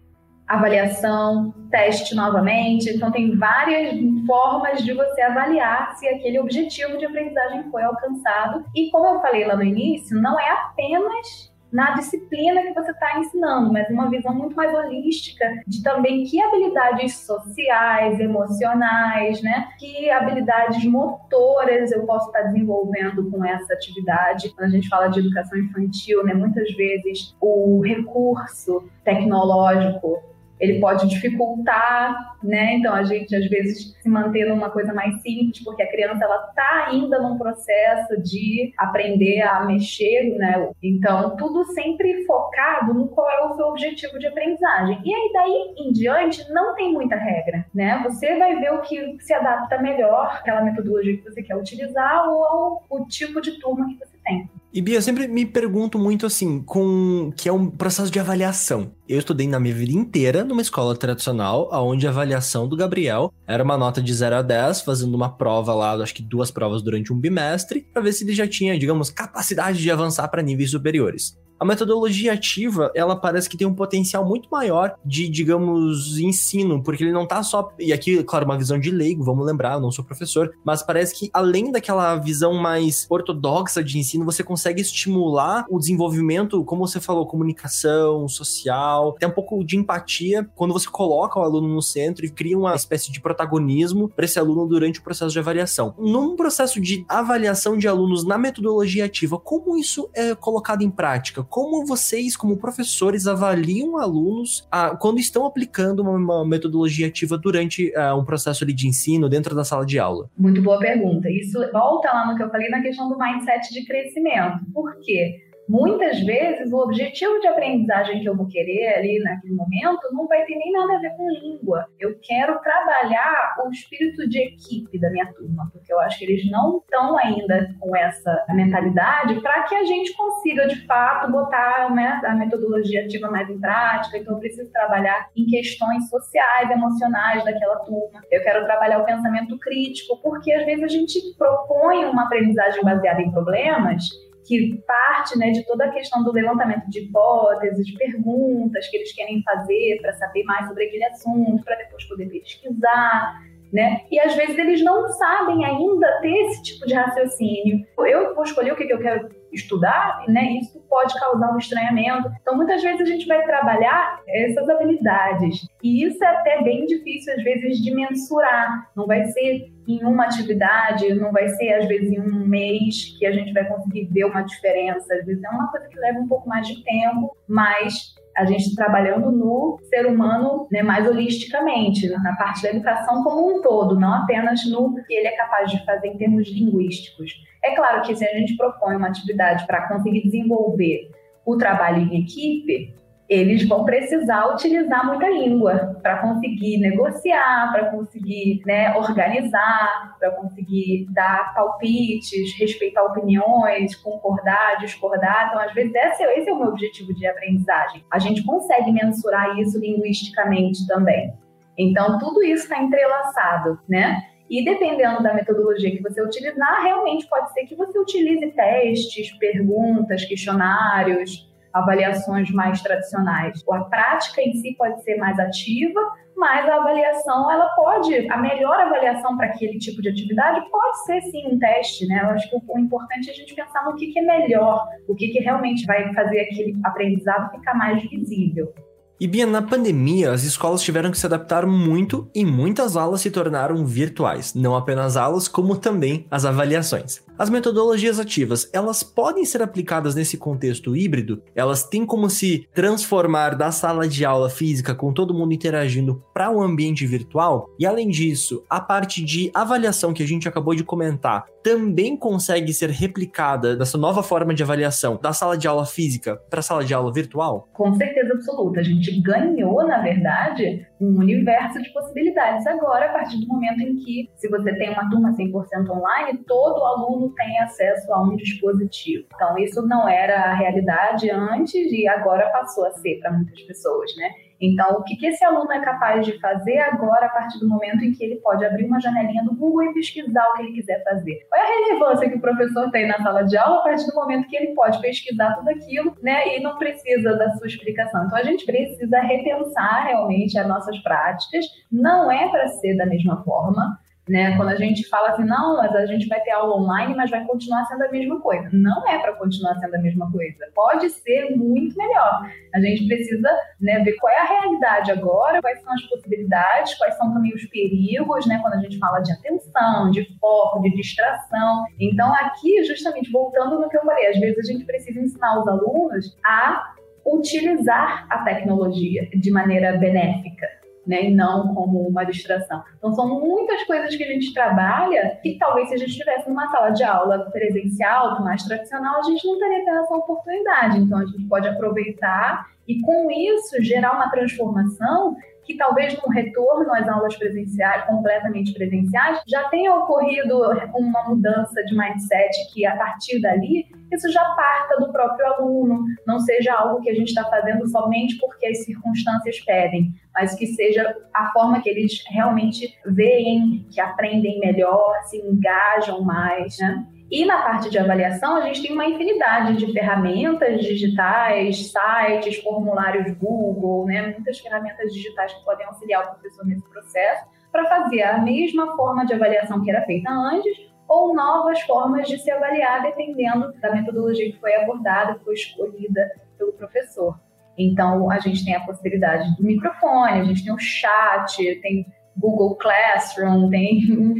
avaliação, 0.46 1.52
teste 1.70 2.14
novamente. 2.14 2.88
Então, 2.90 3.10
tem 3.10 3.36
várias 3.36 3.94
formas 4.26 4.82
de 4.84 4.92
você 4.92 5.22
avaliar 5.22 5.96
se 5.96 6.06
aquele 6.08 6.38
objetivo 6.38 6.96
de 6.98 7.06
aprendizagem 7.06 7.70
foi 7.70 7.82
alcançado. 7.82 8.64
E, 8.74 8.90
como 8.90 9.06
eu 9.06 9.20
falei 9.20 9.44
lá 9.44 9.56
no 9.56 9.64
início, 9.64 10.20
não 10.20 10.38
é 10.38 10.50
apenas 10.50 11.54
na 11.72 11.94
disciplina 11.94 12.62
que 12.62 12.72
você 12.72 12.90
está 12.90 13.18
ensinando, 13.18 13.72
mas 13.72 13.90
uma 13.90 14.08
visão 14.08 14.34
muito 14.34 14.54
mais 14.54 14.72
holística 14.72 15.44
de 15.66 15.82
também 15.82 16.24
que 16.24 16.40
habilidades 16.40 17.18
sociais, 17.18 18.20
emocionais, 18.20 19.42
né? 19.42 19.68
Que 19.78 20.08
habilidades 20.10 20.84
motoras 20.84 21.90
eu 21.90 22.06
posso 22.06 22.28
estar 22.28 22.42
tá 22.42 22.46
desenvolvendo 22.46 23.28
com 23.30 23.44
essa 23.44 23.74
atividade. 23.74 24.50
Quando 24.54 24.68
a 24.68 24.70
gente 24.70 24.88
fala 24.88 25.08
de 25.08 25.20
educação 25.20 25.58
infantil, 25.58 26.24
né? 26.24 26.34
Muitas 26.34 26.72
vezes 26.74 27.36
o 27.40 27.82
recurso 27.84 28.88
tecnológico 29.04 30.22
ele 30.58 30.80
pode 30.80 31.08
dificultar, 31.08 32.36
né? 32.42 32.74
Então 32.74 32.94
a 32.94 33.04
gente 33.04 33.34
às 33.34 33.48
vezes 33.48 33.94
se 34.00 34.08
manter 34.08 34.46
numa 34.46 34.70
coisa 34.70 34.92
mais 34.92 35.20
simples, 35.22 35.62
porque 35.62 35.82
a 35.82 35.90
criança 35.90 36.24
ela 36.24 36.38
tá 36.54 36.86
ainda 36.88 37.20
num 37.20 37.36
processo 37.36 38.20
de 38.22 38.72
aprender 38.78 39.42
a 39.42 39.64
mexer, 39.64 40.34
né? 40.36 40.70
Então 40.82 41.36
tudo 41.36 41.64
sempre 41.72 42.24
focado 42.24 42.94
no 42.94 43.08
qual 43.08 43.28
é 43.30 43.44
o 43.46 43.54
seu 43.54 43.66
objetivo 43.66 44.18
de 44.18 44.26
aprendizagem. 44.26 45.00
E 45.04 45.14
aí 45.14 45.30
daí 45.32 45.74
em 45.78 45.92
diante 45.92 46.48
não 46.50 46.74
tem 46.74 46.92
muita 46.92 47.16
regra, 47.16 47.66
né? 47.74 48.00
Você 48.04 48.38
vai 48.38 48.56
ver 48.56 48.72
o 48.72 48.80
que 48.80 49.16
se 49.20 49.34
adapta 49.34 49.78
melhor 49.78 50.38
aquela 50.40 50.62
metodologia 50.62 51.16
que 51.16 51.24
você 51.24 51.42
quer 51.42 51.56
utilizar 51.56 52.28
ou 52.28 52.82
o 52.88 53.04
tipo 53.06 53.40
de 53.40 53.58
turma 53.60 53.86
que 53.88 53.98
você 53.98 54.16
tem. 54.24 54.48
E 54.72 54.82
Bia, 54.82 54.96
eu 54.96 55.02
sempre 55.02 55.26
me 55.26 55.46
pergunto 55.46 55.98
muito 55.98 56.26
assim, 56.26 56.60
com 56.62 57.32
que 57.34 57.48
é 57.48 57.52
um 57.52 57.70
processo 57.70 58.10
de 58.10 58.20
avaliação. 58.20 58.92
Eu 59.08 59.18
estudei 59.18 59.48
na 59.48 59.58
minha 59.58 59.74
vida 59.74 59.92
inteira 59.92 60.44
numa 60.44 60.60
escola 60.60 60.94
tradicional, 60.94 61.70
onde 61.72 62.06
a 62.06 62.10
avaliação 62.10 62.68
do 62.68 62.76
Gabriel 62.76 63.32
era 63.46 63.64
uma 63.64 63.78
nota 63.78 64.02
de 64.02 64.12
0 64.12 64.36
a 64.36 64.42
10, 64.42 64.82
fazendo 64.82 65.14
uma 65.14 65.30
prova 65.30 65.72
lá, 65.72 65.94
acho 65.94 66.14
que 66.14 66.22
duas 66.22 66.50
provas 66.50 66.82
durante 66.82 67.12
um 67.12 67.18
bimestre, 67.18 67.86
para 67.92 68.02
ver 68.02 68.12
se 68.12 68.24
ele 68.24 68.34
já 68.34 68.46
tinha, 68.46 68.78
digamos, 68.78 69.08
capacidade 69.08 69.78
de 69.78 69.90
avançar 69.90 70.28
para 70.28 70.42
níveis 70.42 70.70
superiores. 70.70 71.38
A 71.58 71.64
metodologia 71.64 72.34
ativa, 72.34 72.90
ela 72.94 73.16
parece 73.16 73.48
que 73.48 73.56
tem 73.56 73.66
um 73.66 73.74
potencial 73.74 74.26
muito 74.26 74.48
maior 74.50 74.94
de, 75.04 75.26
digamos, 75.26 76.18
ensino, 76.18 76.82
porque 76.82 77.02
ele 77.02 77.12
não 77.12 77.26
tá 77.26 77.42
só. 77.42 77.72
E 77.78 77.94
aqui, 77.94 78.22
claro, 78.24 78.44
uma 78.44 78.58
visão 78.58 78.78
de 78.78 78.90
leigo, 78.90 79.24
vamos 79.24 79.46
lembrar, 79.46 79.74
eu 79.74 79.80
não 79.80 79.90
sou 79.90 80.04
professor, 80.04 80.52
mas 80.62 80.82
parece 80.82 81.14
que 81.14 81.30
além 81.32 81.72
daquela 81.72 82.16
visão 82.16 82.52
mais 82.52 83.06
ortodoxa 83.08 83.82
de 83.82 83.98
ensino, 83.98 84.24
você 84.24 84.42
consegue 84.42 84.82
estimular 84.82 85.64
o 85.70 85.78
desenvolvimento, 85.78 86.62
como 86.64 86.86
você 86.86 87.00
falou, 87.00 87.26
comunicação, 87.26 88.28
social, 88.28 89.14
até 89.16 89.26
um 89.26 89.32
pouco 89.32 89.64
de 89.64 89.78
empatia, 89.78 90.46
quando 90.54 90.74
você 90.74 90.88
coloca 90.88 91.40
o 91.40 91.42
aluno 91.42 91.68
no 91.68 91.80
centro 91.80 92.26
e 92.26 92.30
cria 92.30 92.58
uma 92.58 92.74
espécie 92.74 93.10
de 93.10 93.20
protagonismo 93.20 94.10
para 94.10 94.26
esse 94.26 94.38
aluno 94.38 94.66
durante 94.66 95.00
o 95.00 95.02
processo 95.02 95.32
de 95.32 95.38
avaliação. 95.38 95.94
Num 95.98 96.36
processo 96.36 96.80
de 96.80 97.04
avaliação 97.08 97.78
de 97.78 97.88
alunos 97.88 98.26
na 98.26 98.36
metodologia 98.36 99.06
ativa, 99.06 99.38
como 99.38 99.78
isso 99.78 100.10
é 100.12 100.34
colocado 100.34 100.82
em 100.82 100.90
prática? 100.90 101.45
Como 101.48 101.84
vocês, 101.86 102.36
como 102.36 102.56
professores, 102.56 103.26
avaliam 103.26 103.96
alunos 103.96 104.66
ah, 104.70 104.96
quando 104.96 105.18
estão 105.18 105.46
aplicando 105.46 106.00
uma, 106.00 106.12
uma 106.12 106.46
metodologia 106.46 107.06
ativa 107.06 107.38
durante 107.38 107.94
ah, 107.96 108.14
um 108.14 108.24
processo 108.24 108.64
ali, 108.64 108.72
de 108.72 108.88
ensino 108.88 109.28
dentro 109.28 109.54
da 109.54 109.64
sala 109.64 109.86
de 109.86 109.98
aula? 109.98 110.28
Muito 110.36 110.62
boa 110.62 110.78
pergunta. 110.78 111.30
Isso 111.30 111.58
volta 111.72 112.12
lá 112.12 112.30
no 112.30 112.36
que 112.36 112.42
eu 112.42 112.50
falei 112.50 112.68
na 112.68 112.82
questão 112.82 113.08
do 113.08 113.18
mindset 113.18 113.72
de 113.72 113.84
crescimento. 113.84 114.60
Por 114.72 114.98
quê? 115.00 115.45
Muitas 115.68 116.20
vezes 116.20 116.72
o 116.72 116.78
objetivo 116.78 117.38
de 117.40 117.46
aprendizagem 117.48 118.20
que 118.20 118.28
eu 118.28 118.36
vou 118.36 118.46
querer 118.46 118.94
ali 118.96 119.18
naquele 119.22 119.54
momento 119.54 120.00
não 120.12 120.26
vai 120.26 120.44
ter 120.44 120.56
nem 120.56 120.72
nada 120.72 120.96
a 120.96 121.00
ver 121.00 121.10
com 121.16 121.28
língua. 121.28 121.86
Eu 121.98 122.18
quero 122.22 122.58
trabalhar 122.60 123.54
o 123.64 123.70
espírito 123.70 124.28
de 124.28 124.38
equipe 124.38 124.98
da 124.98 125.10
minha 125.10 125.26
turma, 125.32 125.68
porque 125.72 125.92
eu 125.92 126.00
acho 126.00 126.18
que 126.18 126.24
eles 126.24 126.50
não 126.50 126.78
estão 126.78 127.16
ainda 127.18 127.74
com 127.80 127.96
essa 127.96 128.44
mentalidade 128.50 129.40
para 129.40 129.62
que 129.64 129.74
a 129.74 129.84
gente 129.84 130.12
consiga 130.14 130.66
de 130.66 130.86
fato 130.86 131.30
botar 131.30 131.92
né, 131.94 132.20
a 132.24 132.34
metodologia 132.34 133.04
ativa 133.04 133.30
mais 133.30 133.48
em 133.50 133.58
prática. 133.58 134.18
Então 134.18 134.34
eu 134.34 134.40
preciso 134.40 134.70
trabalhar 134.70 135.28
em 135.36 135.46
questões 135.46 136.08
sociais, 136.08 136.70
emocionais 136.70 137.44
daquela 137.44 137.76
turma. 137.80 138.22
Eu 138.30 138.42
quero 138.42 138.64
trabalhar 138.64 138.98
o 138.98 139.04
pensamento 139.04 139.58
crítico, 139.58 140.20
porque 140.22 140.52
às 140.52 140.64
vezes 140.64 140.84
a 140.84 140.88
gente 140.88 141.18
propõe 141.36 142.04
uma 142.04 142.24
aprendizagem 142.24 142.82
baseada 142.82 143.20
em 143.20 143.30
problemas 143.30 144.04
que 144.46 144.82
parte 144.86 145.36
né, 145.38 145.50
de 145.50 145.64
toda 145.66 145.86
a 145.86 145.90
questão 145.90 146.22
do 146.22 146.32
levantamento 146.32 146.88
de 146.88 147.00
hipóteses, 147.00 147.84
de 147.84 147.94
perguntas 147.94 148.88
que 148.88 148.96
eles 148.96 149.12
querem 149.12 149.42
fazer 149.42 149.98
para 150.00 150.12
saber 150.14 150.44
mais 150.44 150.66
sobre 150.68 150.84
aquele 150.84 151.04
assunto, 151.04 151.64
para 151.64 151.76
depois 151.76 152.04
poder 152.04 152.28
pesquisar. 152.28 153.42
Né? 153.76 154.00
E 154.10 154.18
às 154.18 154.34
vezes 154.34 154.56
eles 154.56 154.82
não 154.82 155.06
sabem 155.06 155.62
ainda 155.62 156.18
ter 156.22 156.32
esse 156.46 156.62
tipo 156.62 156.86
de 156.86 156.94
raciocínio. 156.94 157.86
Eu 157.98 158.34
vou 158.34 158.42
escolher 158.42 158.72
o 158.72 158.76
que, 158.76 158.86
que 158.86 158.92
eu 158.94 158.98
quero 158.98 159.28
estudar, 159.52 160.24
né? 160.28 160.52
Isso 160.62 160.80
pode 160.88 161.12
causar 161.20 161.52
um 161.52 161.58
estranhamento. 161.58 162.30
Então, 162.40 162.56
muitas 162.56 162.82
vezes 162.82 163.02
a 163.02 163.04
gente 163.04 163.26
vai 163.26 163.44
trabalhar 163.44 164.22
essas 164.26 164.66
habilidades. 164.66 165.68
E 165.82 166.04
isso 166.06 166.24
é 166.24 166.26
até 166.26 166.62
bem 166.62 166.86
difícil, 166.86 167.34
às 167.34 167.44
vezes, 167.44 167.78
de 167.82 167.94
mensurar. 167.94 168.90
Não 168.96 169.06
vai 169.06 169.26
ser 169.26 169.70
em 169.86 170.02
uma 170.04 170.24
atividade, 170.24 171.14
não 171.14 171.30
vai 171.30 171.46
ser, 171.50 171.74
às 171.74 171.86
vezes, 171.86 172.10
em 172.10 172.20
um 172.20 172.46
mês 172.46 173.14
que 173.18 173.26
a 173.26 173.32
gente 173.32 173.52
vai 173.52 173.66
conseguir 173.68 174.06
ver 174.06 174.24
uma 174.24 174.40
diferença. 174.40 175.14
Às 175.14 175.26
vezes 175.26 175.44
é 175.44 175.50
uma 175.50 175.70
coisa 175.70 175.86
que 175.86 175.98
leva 175.98 176.18
um 176.18 176.28
pouco 176.28 176.48
mais 176.48 176.66
de 176.66 176.82
tempo, 176.82 177.36
mas 177.46 178.14
a 178.36 178.44
gente 178.44 178.74
trabalhando 178.74 179.32
no 179.32 179.78
ser 179.84 180.06
humano 180.06 180.68
né, 180.70 180.82
mais 180.82 181.08
holisticamente, 181.08 182.06
na 182.08 182.36
parte 182.36 182.62
da 182.62 182.70
educação 182.70 183.24
como 183.24 183.50
um 183.50 183.62
todo, 183.62 183.98
não 183.98 184.12
apenas 184.12 184.68
no 184.70 184.94
que 184.94 185.14
ele 185.14 185.26
é 185.26 185.36
capaz 185.36 185.70
de 185.70 185.82
fazer 185.86 186.08
em 186.08 186.18
termos 186.18 186.46
linguísticos. 186.48 187.32
É 187.64 187.74
claro 187.74 188.02
que 188.02 188.14
se 188.14 188.26
a 188.26 188.32
gente 188.38 188.56
propõe 188.56 188.96
uma 188.96 189.08
atividade 189.08 189.66
para 189.66 189.88
conseguir 189.88 190.22
desenvolver 190.22 191.10
o 191.46 191.56
trabalho 191.56 192.02
em 192.02 192.22
equipe, 192.22 192.94
eles 193.28 193.66
vão 193.68 193.84
precisar 193.84 194.52
utilizar 194.54 195.04
muita 195.04 195.28
língua 195.28 195.98
para 196.00 196.18
conseguir 196.18 196.78
negociar, 196.78 197.72
para 197.72 197.90
conseguir 197.90 198.62
né, 198.64 198.94
organizar, 198.96 200.16
para 200.18 200.30
conseguir 200.30 201.06
dar 201.10 201.52
palpites, 201.54 202.56
respeitar 202.58 203.02
opiniões, 203.02 203.96
concordar, 203.96 204.78
discordar. 204.78 205.48
Então, 205.48 205.60
às 205.60 205.74
vezes, 205.74 205.92
esse, 205.94 206.22
esse 206.22 206.48
é 206.48 206.52
o 206.52 206.58
meu 206.58 206.68
objetivo 206.68 207.12
de 207.14 207.26
aprendizagem. 207.26 208.04
A 208.12 208.18
gente 208.18 208.44
consegue 208.44 208.92
mensurar 208.92 209.58
isso 209.58 209.78
linguisticamente 209.80 210.86
também. 210.86 211.34
Então, 211.76 212.18
tudo 212.18 212.42
isso 212.44 212.62
está 212.62 212.80
entrelaçado, 212.80 213.80
né? 213.88 214.22
E 214.48 214.64
dependendo 214.64 215.22
da 215.24 215.34
metodologia 215.34 215.90
que 215.90 216.00
você 216.00 216.22
utilizar, 216.22 216.80
realmente 216.80 217.28
pode 217.28 217.52
ser 217.52 217.66
que 217.66 217.74
você 217.74 217.98
utilize 217.98 218.46
testes, 218.52 219.36
perguntas, 219.38 220.24
questionários, 220.24 221.46
avaliações 221.78 222.50
mais 222.50 222.80
tradicionais. 222.82 223.62
A 223.70 223.84
prática 223.84 224.40
em 224.40 224.52
si 224.54 224.74
pode 224.76 225.02
ser 225.02 225.16
mais 225.16 225.38
ativa, 225.38 226.00
mas 226.36 226.68
a 226.68 226.76
avaliação, 226.76 227.50
ela 227.50 227.66
pode, 227.70 228.30
a 228.30 228.36
melhor 228.36 228.78
avaliação 228.78 229.36
para 229.36 229.46
aquele 229.46 229.78
tipo 229.78 230.02
de 230.02 230.10
atividade 230.10 230.60
pode 230.70 231.04
ser 231.04 231.20
sim 231.22 231.46
um 231.46 231.58
teste, 231.58 232.06
né? 232.06 232.20
Eu 232.22 232.30
acho 232.30 232.50
que 232.50 232.56
o, 232.56 232.78
importante 232.78 233.30
é 233.30 233.32
a 233.32 233.36
gente 233.36 233.54
pensar 233.54 233.84
no 233.84 233.96
que, 233.96 234.12
que 234.12 234.18
é 234.18 234.22
melhor, 234.22 234.86
o 235.08 235.14
que, 235.14 235.28
que 235.28 235.40
realmente 235.40 235.86
vai 235.86 236.12
fazer 236.12 236.40
aquele 236.40 236.78
aprendizado 236.84 237.50
ficar 237.52 237.74
mais 237.74 238.02
visível. 238.02 238.72
E 239.18 239.26
Bia, 239.26 239.46
na 239.46 239.62
pandemia, 239.62 240.30
as 240.30 240.42
escolas 240.42 240.82
tiveram 240.82 241.10
que 241.10 241.18
se 241.18 241.24
adaptar 241.24 241.66
muito 241.66 242.30
e 242.34 242.44
muitas 242.44 242.98
aulas 242.98 243.22
se 243.22 243.30
tornaram 243.30 243.86
virtuais, 243.86 244.54
não 244.54 244.76
apenas 244.76 245.16
aulas, 245.16 245.48
como 245.48 245.74
também 245.78 246.26
as 246.30 246.44
avaliações. 246.44 247.24
As 247.38 247.50
metodologias 247.50 248.18
ativas, 248.18 248.70
elas 248.72 249.02
podem 249.02 249.44
ser 249.44 249.60
aplicadas 249.60 250.14
nesse 250.14 250.38
contexto 250.38 250.96
híbrido? 250.96 251.42
Elas 251.54 251.84
têm 251.84 252.06
como 252.06 252.30
se 252.30 252.66
transformar 252.72 253.54
da 253.54 253.70
sala 253.70 254.08
de 254.08 254.24
aula 254.24 254.48
física 254.48 254.94
com 254.94 255.12
todo 255.12 255.34
mundo 255.34 255.52
interagindo 255.52 256.24
para 256.32 256.50
um 256.50 256.62
ambiente 256.62 257.06
virtual? 257.06 257.68
E 257.78 257.84
além 257.84 258.08
disso, 258.08 258.64
a 258.70 258.80
parte 258.80 259.22
de 259.22 259.50
avaliação 259.52 260.14
que 260.14 260.22
a 260.22 260.26
gente 260.26 260.48
acabou 260.48 260.74
de 260.74 260.82
comentar 260.82 261.44
também 261.62 262.16
consegue 262.16 262.72
ser 262.72 262.90
replicada 262.90 263.76
dessa 263.76 263.98
nova 263.98 264.22
forma 264.22 264.54
de 264.54 264.62
avaliação 264.62 265.18
da 265.20 265.32
sala 265.32 265.58
de 265.58 265.66
aula 265.66 265.84
física 265.84 266.40
para 266.48 266.60
a 266.60 266.62
sala 266.62 266.84
de 266.84 266.94
aula 266.94 267.12
virtual? 267.12 267.68
Com 267.74 267.92
certeza 267.96 268.32
absoluta. 268.32 268.80
A 268.80 268.82
gente 268.84 269.20
ganhou, 269.20 269.84
na 269.86 270.00
verdade, 270.00 270.86
um 271.00 271.18
universo 271.18 271.80
de 271.82 271.92
possibilidades 271.92 272.66
agora, 272.66 273.06
a 273.06 273.12
partir 273.12 273.38
do 273.38 273.46
momento 273.46 273.80
em 273.80 273.96
que, 273.96 274.30
se 274.34 274.48
você 274.48 274.74
tem 274.74 274.90
uma 274.90 275.08
turma 275.10 275.32
100% 275.32 275.88
online, 275.90 276.38
todo 276.46 276.84
aluno 276.84 277.32
tem 277.36 277.58
acesso 277.60 278.12
a 278.12 278.22
um 278.22 278.36
dispositivo. 278.36 279.26
Então, 279.34 279.58
isso 279.58 279.86
não 279.86 280.08
era 280.08 280.36
a 280.36 280.54
realidade 280.54 281.30
antes 281.30 281.92
e 281.92 282.08
agora 282.08 282.50
passou 282.50 282.86
a 282.86 282.92
ser 282.92 283.20
para 283.20 283.32
muitas 283.32 283.60
pessoas, 283.62 284.14
né? 284.16 284.30
Então, 284.60 284.98
o 284.98 285.02
que, 285.02 285.24
esse 285.26 285.44
aluno 285.44 285.70
é 285.72 285.80
capaz 285.80 286.24
de 286.24 286.38
fazer 286.40 286.78
agora, 286.78 287.26
a 287.26 287.30
partir 287.30 287.58
do 287.58 287.68
momento 287.68 288.04
em 288.04 288.12
que 288.12 288.24
ele 288.24 288.36
pode 288.36 288.64
abrir 288.64 288.84
uma 288.84 289.00
janelinha 289.00 289.44
do 289.44 289.54
Google 289.54 289.84
e 289.84 289.94
pesquisar 289.94 290.44
o 290.48 290.54
que 290.54 290.62
ele 290.62 290.72
quiser 290.72 291.02
fazer? 291.04 291.46
Qual 291.48 291.60
é 291.60 291.64
a 291.64 291.86
relevância 291.86 292.28
que 292.28 292.36
o 292.36 292.40
professor 292.40 292.90
tem 292.90 293.06
na 293.06 293.22
sala 293.22 293.42
de 293.42 293.56
aula 293.56 293.80
a 293.80 293.82
partir 293.82 294.06
do 294.06 294.14
momento 294.14 294.48
que 294.48 294.56
ele 294.56 294.74
pode 294.74 295.00
pesquisar 295.00 295.54
tudo 295.54 295.68
aquilo, 295.70 296.16
né, 296.22 296.56
e 296.56 296.60
não 296.60 296.78
precisa 296.78 297.36
da 297.36 297.50
sua 297.50 297.66
explicação? 297.66 298.26
Então, 298.26 298.38
a 298.38 298.44
gente 298.44 298.64
precisa 298.64 299.20
repensar 299.20 300.04
realmente 300.04 300.58
as 300.58 300.66
nossas 300.66 300.98
práticas. 301.00 301.66
Não 301.90 302.30
é 302.30 302.48
para 302.48 302.68
ser 302.68 302.96
da 302.96 303.06
mesma 303.06 303.42
forma, 303.44 303.98
Né? 304.28 304.56
Quando 304.56 304.70
a 304.70 304.76
gente 304.76 305.08
fala 305.08 305.30
assim, 305.30 305.44
não, 305.44 305.76
mas 305.76 305.94
a 305.94 306.04
gente 306.04 306.26
vai 306.26 306.40
ter 306.40 306.50
aula 306.50 306.76
online, 306.76 307.14
mas 307.14 307.30
vai 307.30 307.44
continuar 307.44 307.84
sendo 307.84 308.02
a 308.02 308.10
mesma 308.10 308.40
coisa. 308.40 308.68
Não 308.72 309.08
é 309.08 309.18
para 309.18 309.34
continuar 309.34 309.76
sendo 309.76 309.94
a 309.94 310.00
mesma 310.00 310.30
coisa. 310.32 310.66
Pode 310.74 311.08
ser 311.10 311.56
muito 311.56 311.96
melhor. 311.96 312.50
A 312.74 312.80
gente 312.80 313.06
precisa 313.06 313.48
né, 313.80 314.00
ver 314.00 314.14
qual 314.14 314.32
é 314.32 314.38
a 314.38 314.44
realidade 314.44 315.12
agora, 315.12 315.60
quais 315.62 315.80
são 315.80 315.92
as 315.92 316.02
possibilidades, 316.02 316.94
quais 316.94 317.16
são 317.16 317.32
também 317.32 317.54
os 317.54 317.64
perigos, 317.66 318.46
né? 318.46 318.58
Quando 318.60 318.74
a 318.74 318.80
gente 318.80 318.98
fala 318.98 319.20
de 319.20 319.32
atenção, 319.32 320.10
de 320.10 320.24
foco, 320.40 320.82
de 320.82 320.90
distração. 320.90 321.84
Então, 322.00 322.34
aqui, 322.34 322.84
justamente 322.84 323.30
voltando 323.30 323.80
no 323.80 323.88
que 323.88 323.96
eu 323.96 324.04
falei, 324.04 324.26
às 324.26 324.40
vezes 324.40 324.68
a 324.68 324.72
gente 324.72 324.84
precisa 324.84 325.20
ensinar 325.20 325.60
os 325.60 325.68
alunos 325.68 326.36
a 326.44 326.94
utilizar 327.24 328.26
a 328.30 328.38
tecnologia 328.44 329.28
de 329.34 329.50
maneira 329.50 329.96
benéfica 329.98 330.65
né, 331.06 331.26
e 331.26 331.34
não 331.34 331.74
como 331.74 332.06
uma 332.06 332.24
distração. 332.24 332.82
Então, 332.98 333.14
são 333.14 333.40
muitas 333.40 333.84
coisas 333.84 334.14
que 334.14 334.24
a 334.24 334.26
gente 334.26 334.52
trabalha 334.52 335.38
que 335.42 335.56
talvez 335.58 335.88
se 335.88 335.94
a 335.94 335.98
gente 335.98 336.10
estivesse 336.10 336.48
numa 336.48 336.68
sala 336.70 336.90
de 336.90 337.04
aula 337.04 337.50
presencial, 337.50 338.42
mais 338.42 338.62
tradicional, 338.64 339.20
a 339.20 339.22
gente 339.22 339.46
não 339.46 339.58
teria 339.58 340.00
essa 340.00 340.14
oportunidade. 340.14 340.98
Então, 340.98 341.18
a 341.18 341.24
gente 341.26 341.46
pode 341.48 341.68
aproveitar 341.68 342.66
e, 342.88 343.00
com 343.00 343.30
isso, 343.30 343.82
gerar 343.82 344.12
uma 344.12 344.30
transformação 344.30 345.36
que 345.64 345.76
talvez 345.76 346.16
no 346.22 346.28
retorno 346.30 346.94
às 346.94 347.08
aulas 347.08 347.36
presenciais, 347.36 348.04
completamente 348.04 348.72
presenciais, 348.72 349.40
já 349.46 349.68
tenha 349.68 349.94
ocorrido 349.94 350.60
uma 350.94 351.28
mudança 351.28 351.84
de 351.84 351.96
mindset 351.96 352.72
que 352.72 352.86
a 352.86 352.96
partir 352.96 353.40
dali 353.40 353.84
isso 354.12 354.30
já 354.30 354.44
parta 354.54 354.98
do 354.98 355.12
próprio 355.12 355.46
aluno, 355.54 356.04
não 356.26 356.38
seja 356.38 356.74
algo 356.74 357.02
que 357.02 357.10
a 357.10 357.14
gente 357.14 357.28
está 357.28 357.44
fazendo 357.44 357.86
somente 357.88 358.38
porque 358.38 358.66
as 358.66 358.84
circunstâncias 358.84 359.60
pedem, 359.60 360.12
mas 360.34 360.54
que 360.54 360.66
seja 360.66 361.14
a 361.34 361.52
forma 361.52 361.80
que 361.80 361.88
eles 361.88 362.22
realmente 362.28 362.94
veem, 363.06 363.86
que 363.90 364.00
aprendem 364.00 364.60
melhor, 364.60 365.12
se 365.24 365.38
engajam 365.38 366.22
mais, 366.22 366.78
né? 366.78 367.06
E 367.28 367.44
na 367.44 367.60
parte 367.60 367.90
de 367.90 367.98
avaliação, 367.98 368.56
a 368.56 368.60
gente 368.60 368.82
tem 368.82 368.92
uma 368.92 369.04
infinidade 369.04 369.76
de 369.76 369.92
ferramentas 369.92 370.80
digitais, 370.84 371.90
sites, 371.90 372.62
formulários 372.62 373.36
Google, 373.36 374.06
né? 374.06 374.28
muitas 374.28 374.60
ferramentas 374.60 375.12
digitais 375.12 375.52
que 375.52 375.64
podem 375.64 375.86
auxiliar 375.86 376.24
o 376.24 376.30
professor 376.30 376.64
nesse 376.64 376.88
processo 376.88 377.44
para 377.72 377.84
fazer 377.86 378.22
a 378.22 378.38
mesma 378.38 378.94
forma 378.96 379.26
de 379.26 379.34
avaliação 379.34 379.82
que 379.82 379.90
era 379.90 380.04
feita 380.06 380.30
antes 380.30 380.76
ou 381.08 381.34
novas 381.34 381.80
formas 381.82 382.28
de 382.28 382.38
se 382.38 382.50
avaliar 382.50 383.02
dependendo 383.02 383.72
da 383.80 383.92
metodologia 383.92 384.50
que 384.50 384.58
foi 384.58 384.74
abordada, 384.74 385.34
que 385.34 385.44
foi 385.44 385.54
escolhida 385.54 386.30
pelo 386.58 386.72
professor. 386.72 387.38
Então, 387.78 388.30
a 388.30 388.38
gente 388.38 388.64
tem 388.64 388.74
a 388.74 388.80
possibilidade 388.80 389.54
do 389.56 389.62
microfone, 389.62 390.40
a 390.40 390.44
gente 390.44 390.64
tem 390.64 390.72
o 390.72 390.78
chat, 390.78 391.56
tem 391.82 392.06
Google 392.36 392.76
Classroom, 392.76 393.68
tem 393.70 393.98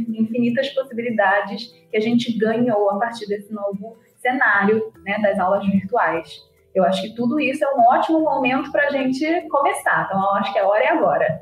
infinitas 0.09 0.69
possibilidades 0.69 1.67
que 1.89 1.97
a 1.97 1.99
gente 1.99 2.37
ganhou 2.37 2.89
a 2.91 2.97
partir 2.97 3.27
desse 3.27 3.53
novo 3.53 3.97
cenário 4.17 4.91
né, 5.05 5.19
das 5.21 5.39
aulas 5.39 5.65
virtuais. 5.67 6.29
Eu 6.73 6.83
acho 6.83 7.01
que 7.01 7.15
tudo 7.15 7.39
isso 7.39 7.63
é 7.63 7.75
um 7.75 7.81
ótimo 7.81 8.19
momento 8.19 8.71
para 8.71 8.87
a 8.87 8.91
gente 8.91 9.47
começar. 9.49 10.05
Então, 10.05 10.19
eu 10.19 10.35
acho 10.35 10.53
que 10.53 10.59
a 10.59 10.67
hora 10.67 10.83
é 10.83 10.89
agora. 10.89 11.41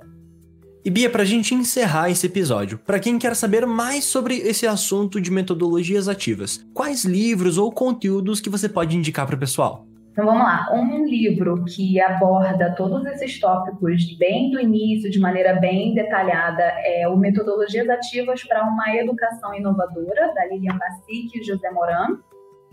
E 0.85 0.91
Bia, 0.91 1.09
para 1.09 1.23
a 1.23 1.25
gente 1.25 1.55
encerrar 1.55 2.11
esse 2.11 2.27
episódio, 2.27 2.77
para 2.77 2.99
quem 2.99 3.17
quer 3.17 3.35
saber 3.35 3.65
mais 3.65 4.03
sobre 4.05 4.35
esse 4.35 4.67
assunto 4.67 5.19
de 5.19 5.31
metodologias 5.31 6.07
ativas, 6.07 6.63
quais 6.75 7.03
livros 7.03 7.57
ou 7.57 7.71
conteúdos 7.71 8.39
que 8.39 8.51
você 8.51 8.69
pode 8.69 8.95
indicar 8.95 9.25
para 9.25 9.35
o 9.35 9.39
pessoal? 9.39 9.87
Então 10.11 10.27
vamos 10.27 10.43
lá, 10.43 10.69
um 10.71 11.03
livro 11.03 11.65
que 11.65 11.99
aborda 11.99 12.75
todos 12.75 13.03
esses 13.07 13.39
tópicos 13.39 14.15
bem 14.19 14.51
do 14.51 14.59
início, 14.59 15.09
de 15.09 15.19
maneira 15.19 15.55
bem 15.55 15.95
detalhada, 15.95 16.61
é 16.61 17.07
o 17.07 17.17
Metodologias 17.17 17.89
Ativas 17.89 18.43
para 18.43 18.63
uma 18.63 18.95
Educação 18.95 19.55
Inovadora, 19.55 20.35
da 20.35 20.45
Lilian 20.45 20.77
Bassic 20.77 21.31
e 21.33 21.43
José 21.43 21.71
Moran. 21.71 22.19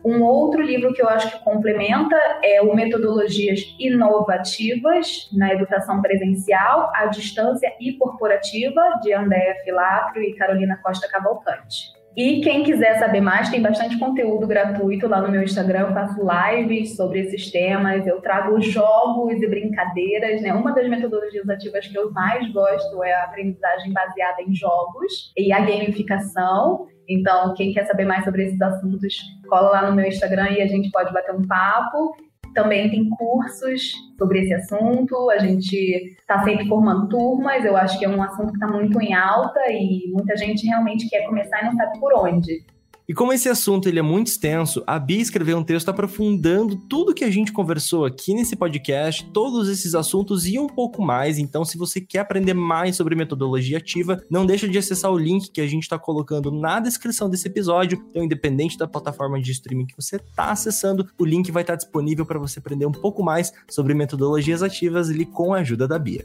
Um 0.04 0.20
outro 0.22 0.60
livro 0.60 0.92
que 0.92 1.00
eu 1.00 1.08
acho 1.08 1.30
que 1.30 1.44
complementa 1.44 2.16
é 2.42 2.60
o 2.60 2.74
Metodologias 2.74 3.60
Inovativas 3.78 5.28
na 5.32 5.52
Educação 5.52 6.02
Presencial, 6.02 6.90
à 6.94 7.06
Distância 7.06 7.72
e 7.80 7.92
Corporativa, 7.92 8.80
de 9.00 9.12
Andréa 9.12 9.54
Filatro 9.62 10.20
e 10.20 10.34
Carolina 10.34 10.76
Costa 10.82 11.08
Cavalcante. 11.08 12.01
E 12.14 12.42
quem 12.42 12.62
quiser 12.62 12.98
saber 12.98 13.22
mais, 13.22 13.48
tem 13.48 13.62
bastante 13.62 13.98
conteúdo 13.98 14.46
gratuito 14.46 15.08
lá 15.08 15.22
no 15.22 15.30
meu 15.30 15.42
Instagram. 15.42 15.80
Eu 15.80 15.94
faço 15.94 16.20
lives 16.20 16.94
sobre 16.94 17.20
esses 17.20 17.50
temas, 17.50 18.06
eu 18.06 18.20
trago 18.20 18.60
jogos 18.60 19.40
e 19.40 19.48
brincadeiras. 19.48 20.42
Né? 20.42 20.52
Uma 20.52 20.72
das 20.72 20.88
metodologias 20.88 21.48
ativas 21.48 21.86
que 21.86 21.96
eu 21.96 22.10
mais 22.12 22.50
gosto 22.52 23.02
é 23.02 23.14
a 23.14 23.24
aprendizagem 23.24 23.92
baseada 23.92 24.42
em 24.42 24.54
jogos 24.54 25.32
e 25.36 25.52
a 25.52 25.60
gamificação. 25.60 26.86
Então, 27.08 27.54
quem 27.54 27.72
quer 27.72 27.86
saber 27.86 28.04
mais 28.04 28.24
sobre 28.24 28.44
esses 28.44 28.60
assuntos, 28.60 29.16
cola 29.48 29.70
lá 29.70 29.90
no 29.90 29.96
meu 29.96 30.06
Instagram 30.06 30.50
e 30.50 30.62
a 30.62 30.66
gente 30.66 30.90
pode 30.90 31.12
bater 31.12 31.34
um 31.34 31.46
papo. 31.46 32.14
Também 32.54 32.90
tem 32.90 33.08
cursos 33.08 33.92
sobre 34.18 34.40
esse 34.40 34.54
assunto, 34.54 35.30
a 35.30 35.38
gente 35.38 35.74
está 36.18 36.42
sempre 36.44 36.68
formando 36.68 37.08
turmas, 37.08 37.64
eu 37.64 37.76
acho 37.76 37.98
que 37.98 38.04
é 38.04 38.08
um 38.08 38.22
assunto 38.22 38.52
que 38.52 38.58
está 38.58 38.68
muito 38.68 39.00
em 39.00 39.14
alta 39.14 39.60
e 39.70 40.10
muita 40.12 40.36
gente 40.36 40.66
realmente 40.66 41.08
quer 41.08 41.26
começar 41.26 41.62
e 41.62 41.66
não 41.66 41.76
sabe 41.76 41.98
por 41.98 42.12
onde. 42.14 42.64
E 43.08 43.14
como 43.14 43.32
esse 43.32 43.48
assunto 43.48 43.88
ele 43.88 43.98
é 43.98 44.02
muito 44.02 44.28
extenso, 44.28 44.82
a 44.86 44.98
Bia 44.98 45.20
escreveu 45.20 45.58
um 45.58 45.64
texto 45.64 45.88
aprofundando 45.88 46.76
tudo 46.88 47.14
que 47.14 47.24
a 47.24 47.30
gente 47.30 47.52
conversou 47.52 48.04
aqui 48.04 48.32
nesse 48.32 48.54
podcast, 48.54 49.28
todos 49.32 49.68
esses 49.68 49.94
assuntos 49.94 50.46
e 50.46 50.58
um 50.58 50.68
pouco 50.68 51.02
mais. 51.02 51.38
Então, 51.38 51.64
se 51.64 51.76
você 51.76 52.00
quer 52.00 52.20
aprender 52.20 52.54
mais 52.54 52.96
sobre 52.96 53.16
metodologia 53.16 53.78
ativa, 53.78 54.22
não 54.30 54.46
deixa 54.46 54.68
de 54.68 54.78
acessar 54.78 55.10
o 55.10 55.18
link 55.18 55.50
que 55.50 55.60
a 55.60 55.66
gente 55.66 55.82
está 55.82 55.98
colocando 55.98 56.52
na 56.52 56.78
descrição 56.78 57.28
desse 57.28 57.48
episódio. 57.48 58.02
Então, 58.10 58.22
independente 58.22 58.78
da 58.78 58.86
plataforma 58.86 59.40
de 59.40 59.50
streaming 59.50 59.86
que 59.86 59.96
você 59.96 60.16
está 60.16 60.52
acessando, 60.52 61.08
o 61.18 61.24
link 61.24 61.50
vai 61.50 61.62
estar 61.62 61.74
tá 61.74 61.78
disponível 61.78 62.24
para 62.24 62.38
você 62.38 62.60
aprender 62.60 62.86
um 62.86 62.92
pouco 62.92 63.22
mais 63.22 63.52
sobre 63.68 63.94
metodologias 63.94 64.62
ativas 64.62 65.10
ali 65.10 65.26
com 65.26 65.52
a 65.52 65.58
ajuda 65.58 65.88
da 65.88 65.98
Bia. 65.98 66.24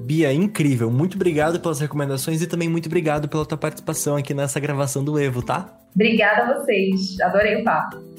Bia, 0.00 0.32
incrível. 0.32 0.90
Muito 0.90 1.14
obrigado 1.14 1.60
pelas 1.60 1.80
recomendações 1.80 2.42
e 2.42 2.46
também 2.46 2.68
muito 2.68 2.86
obrigado 2.86 3.28
pela 3.28 3.44
tua 3.44 3.58
participação 3.58 4.16
aqui 4.16 4.34
nessa 4.34 4.58
gravação 4.58 5.04
do 5.04 5.18
Evo, 5.18 5.42
tá? 5.42 5.78
Obrigada 5.94 6.42
a 6.42 6.58
vocês. 6.58 7.20
Adorei 7.20 7.60
o 7.60 7.64
papo. 7.64 8.10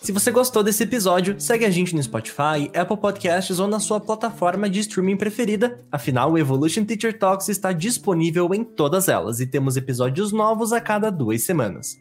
Se 0.00 0.12
você 0.12 0.30
gostou 0.30 0.62
desse 0.62 0.84
episódio, 0.84 1.40
segue 1.40 1.64
a 1.64 1.70
gente 1.70 1.94
no 1.94 2.00
Spotify, 2.00 2.70
Apple 2.72 2.96
Podcasts 2.96 3.58
ou 3.58 3.66
na 3.66 3.80
sua 3.80 3.98
plataforma 3.98 4.70
de 4.70 4.78
streaming 4.80 5.16
preferida. 5.16 5.80
Afinal, 5.90 6.30
o 6.30 6.38
Evolution 6.38 6.84
Teacher 6.84 7.18
Talks 7.18 7.48
está 7.48 7.72
disponível 7.72 8.54
em 8.54 8.62
todas 8.62 9.08
elas 9.08 9.40
e 9.40 9.46
temos 9.46 9.76
episódios 9.76 10.30
novos 10.30 10.72
a 10.72 10.80
cada 10.80 11.10
duas 11.10 11.42
semanas. 11.42 11.98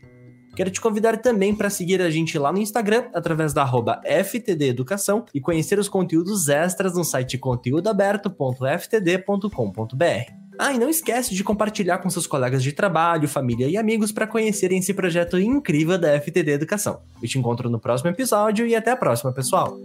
Quero 0.55 0.71
te 0.71 0.79
convidar 0.79 1.17
também 1.17 1.53
para 1.53 1.69
seguir 1.69 2.01
a 2.01 2.09
gente 2.09 2.39
lá 2.39 2.49
no 2.49 2.59
Instagram, 2.59 3.09
através 3.13 3.51
da 3.51 3.61
arroba 3.61 3.99
FTD 4.05 4.69
Educação, 4.69 5.25
e 5.33 5.41
conhecer 5.41 5.77
os 5.77 5.89
conteúdos 5.89 6.47
extras 6.47 6.95
no 6.95 7.03
site 7.03 7.37
conteúdoaberto.ftd.com.br. 7.37 10.31
Ah, 10.57 10.71
e 10.71 10.79
não 10.79 10.87
esquece 10.87 11.35
de 11.35 11.43
compartilhar 11.43 11.97
com 11.97 12.09
seus 12.09 12.25
colegas 12.25 12.63
de 12.63 12.71
trabalho, 12.71 13.27
família 13.27 13.67
e 13.67 13.75
amigos 13.75 14.13
para 14.13 14.25
conhecerem 14.25 14.79
esse 14.79 14.93
projeto 14.93 15.37
incrível 15.37 15.97
da 15.97 16.17
FTD 16.21 16.51
Educação. 16.51 17.01
Eu 17.21 17.27
te 17.27 17.37
encontro 17.37 17.69
no 17.69 17.77
próximo 17.77 18.09
episódio 18.09 18.65
e 18.65 18.73
até 18.73 18.91
a 18.91 18.95
próxima, 18.95 19.33
pessoal! 19.33 19.77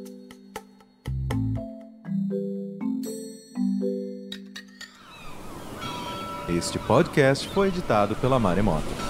Este 6.49 6.79
podcast 6.79 7.49
foi 7.49 7.67
editado 7.69 8.15
pela 8.17 8.39
Maremoto. 8.39 9.10